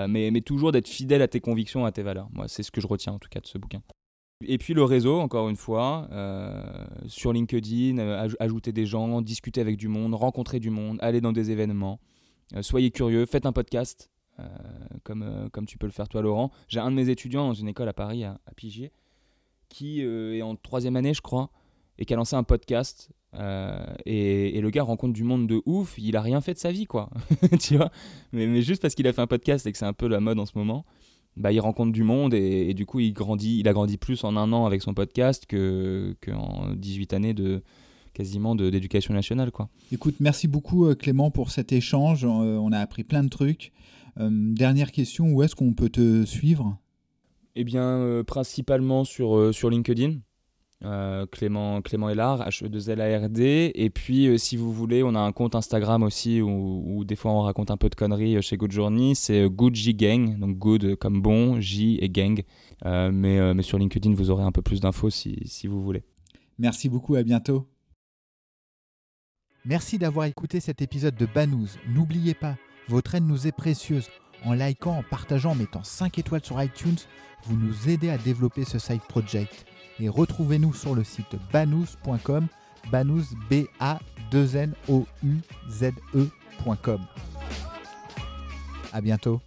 mais, 0.07 0.29
mais, 0.29 0.41
toujours 0.41 0.71
d'être 0.71 0.87
fidèle 0.87 1.23
à 1.23 1.27
tes 1.27 1.39
convictions, 1.39 1.83
à 1.83 1.91
tes 1.91 2.03
valeurs. 2.03 2.29
Moi, 2.31 2.47
c'est 2.47 2.61
ce 2.61 2.69
que 2.69 2.79
je 2.79 2.85
retiens 2.85 3.13
en 3.13 3.17
tout 3.17 3.29
cas 3.29 3.39
de 3.39 3.47
ce 3.47 3.57
bouquin. 3.57 3.81
Et 4.45 4.59
puis 4.59 4.75
le 4.75 4.83
réseau, 4.83 5.19
encore 5.19 5.49
une 5.49 5.55
fois, 5.55 6.07
sur 7.07 7.33
LinkedIn, 7.33 7.97
ajouter 8.39 8.71
des 8.71 8.85
gens, 8.85 9.23
discuter 9.23 9.61
avec 9.61 9.77
du 9.77 9.87
monde, 9.87 10.13
rencontrer 10.13 10.59
du 10.59 10.69
monde, 10.69 10.99
aller 11.01 11.21
dans 11.21 11.31
des 11.31 11.49
événements. 11.49 11.99
soyez 12.61 12.91
curieux, 12.91 13.25
faites 13.25 13.47
un 13.47 13.51
podcast, 13.51 14.11
comme, 15.03 15.49
comme 15.51 15.65
tu 15.65 15.79
peux 15.79 15.87
le 15.87 15.91
faire 15.91 16.07
toi 16.07 16.21
Laurent. 16.21 16.51
J'ai 16.67 16.79
un 16.79 16.91
de 16.91 16.95
mes 16.95 17.09
étudiants 17.09 17.47
dans 17.47 17.55
une 17.55 17.67
école 17.67 17.89
à 17.89 17.93
Paris, 17.93 18.23
à 18.23 18.37
Pigier, 18.55 18.91
qui 19.69 20.03
euh, 20.03 20.35
est 20.35 20.41
en 20.41 20.55
troisième 20.55 20.95
année, 20.95 21.13
je 21.13 21.21
crois, 21.21 21.51
et 21.97 22.05
qui 22.05 22.13
a 22.13 22.17
lancé 22.17 22.35
un 22.35 22.43
podcast. 22.43 23.09
Euh, 23.35 23.85
et, 24.05 24.59
le 24.59 24.69
gars 24.71 24.83
rencontre 24.83 25.13
du 25.13 25.23
monde 25.23 25.47
de 25.47 25.61
ouf. 25.65 25.95
Il 25.97 26.17
a 26.17 26.21
rien 26.21 26.41
fait 26.41 26.55
de 26.55 26.59
sa 26.59 26.71
vie, 26.71 26.85
quoi. 26.85 27.09
tu 27.59 27.77
vois? 27.77 27.91
Mais, 28.33 28.61
juste 28.61 28.81
parce 28.81 28.95
qu'il 28.95 29.07
a 29.07 29.13
fait 29.13 29.21
un 29.21 29.27
podcast 29.27 29.65
et 29.67 29.71
que 29.71 29.77
c'est 29.77 29.85
un 29.85 29.93
peu 29.93 30.07
la 30.07 30.19
mode 30.19 30.39
en 30.39 30.45
ce 30.45 30.57
moment. 30.57 30.85
bah, 31.37 31.51
il 31.51 31.59
rencontre 31.59 31.91
du 31.91 32.03
monde 32.03 32.33
et, 32.33 32.73
du 32.73 32.85
coup 32.85 32.99
il 32.99 33.13
grandit, 33.13 33.59
il 33.59 33.67
a 33.67 33.73
grandi 33.73 33.97
plus 33.97 34.23
en 34.23 34.35
un 34.35 34.51
an 34.51 34.65
avec 34.65 34.81
son 34.81 34.93
podcast 34.93 35.45
que 35.45 36.15
qu'en 36.21 36.73
18 36.73 37.13
années 37.13 37.33
de 37.33 37.61
quasiment 38.13 38.55
d'éducation 38.55 39.13
nationale 39.13 39.51
quoi. 39.51 39.69
Écoute, 39.91 40.15
merci 40.19 40.47
beaucoup 40.47 40.87
euh, 40.87 40.95
Clément 40.95 41.31
pour 41.31 41.51
cet 41.51 41.71
échange. 41.71 42.25
On 42.25 42.71
a 42.71 42.79
appris 42.79 43.03
plein 43.03 43.23
de 43.23 43.29
trucs. 43.29 43.71
Dernière 44.17 44.91
question, 44.91 45.31
où 45.31 45.43
est-ce 45.43 45.55
qu'on 45.55 45.71
peut 45.71 45.87
te 45.87 46.25
suivre? 46.25 46.77
Eh 47.55 47.63
bien, 47.63 48.23
principalement 48.25 49.03
sur, 49.03 49.53
sur 49.53 49.69
LinkedIn. 49.69 50.19
Euh, 50.85 51.25
Clément, 51.25 51.81
Clément 51.81 52.09
Hélard, 52.09 52.47
H2LARD. 52.47 53.71
Et 53.75 53.89
puis, 53.89 54.27
euh, 54.27 54.37
si 54.37 54.55
vous 54.55 54.71
voulez, 54.71 55.03
on 55.03 55.13
a 55.13 55.19
un 55.19 55.33
compte 55.33 55.55
Instagram 55.55 56.03
aussi 56.03 56.41
où, 56.41 57.03
des 57.03 57.17
fois 57.17 57.31
on 57.31 57.41
raconte 57.41 57.69
un 57.69 57.75
peu 57.75 57.89
de 57.89 57.95
conneries 57.95 58.37
euh, 58.37 58.41
chez 58.41 58.55
Good 58.55 58.71
Journey. 58.71 59.13
C'est 59.13 59.49
Good 59.49 59.75
J 59.75 59.93
Gang, 59.93 60.39
donc 60.39 60.57
Good 60.57 60.95
comme 60.95 61.21
bon, 61.21 61.59
J 61.59 61.97
et 62.01 62.09
Gang. 62.09 62.43
mais, 62.85 63.53
mais 63.53 63.63
sur 63.63 63.77
LinkedIn, 63.77 64.13
vous 64.13 64.29
aurez 64.29 64.43
un 64.43 64.51
peu 64.51 64.61
plus 64.61 64.79
d'infos 64.79 65.09
si, 65.09 65.41
si 65.45 65.67
vous 65.67 65.81
voulez. 65.81 66.03
Merci 66.57 66.87
beaucoup, 66.87 67.15
à 67.15 67.23
bientôt. 67.23 67.67
Merci 69.65 69.97
d'avoir 69.97 70.25
écouté 70.25 70.61
cet 70.61 70.81
épisode 70.81 71.15
de 71.15 71.25
Banous. 71.25 71.75
N'oubliez 71.89 72.33
pas, 72.33 72.55
votre 72.87 73.15
aide 73.15 73.25
nous 73.25 73.47
est 73.47 73.51
précieuse. 73.51 74.07
En 74.45 74.53
likant, 74.53 74.97
en 74.97 75.03
partageant, 75.03 75.51
en 75.51 75.55
mettant 75.55 75.83
5 75.83 76.17
étoiles 76.17 76.43
sur 76.43 76.61
iTunes, 76.61 76.97
vous 77.45 77.55
nous 77.57 77.89
aidez 77.89 78.09
à 78.09 78.17
développer 78.17 78.65
ce 78.65 78.79
side 78.79 79.01
project 79.01 79.65
et 79.99 80.09
retrouvez-nous 80.09 80.73
sur 80.73 80.95
le 80.95 81.03
site 81.03 81.35
banous.com, 81.51 82.47
banous 82.91 83.23
b 83.49 83.65
a 83.79 83.99
2 84.31 84.55
n 84.55 84.73
o 84.87 85.05
u 85.23 85.37
z 85.69 85.91
e.com. 86.15 87.01
À 88.93 89.01
bientôt. 89.01 89.41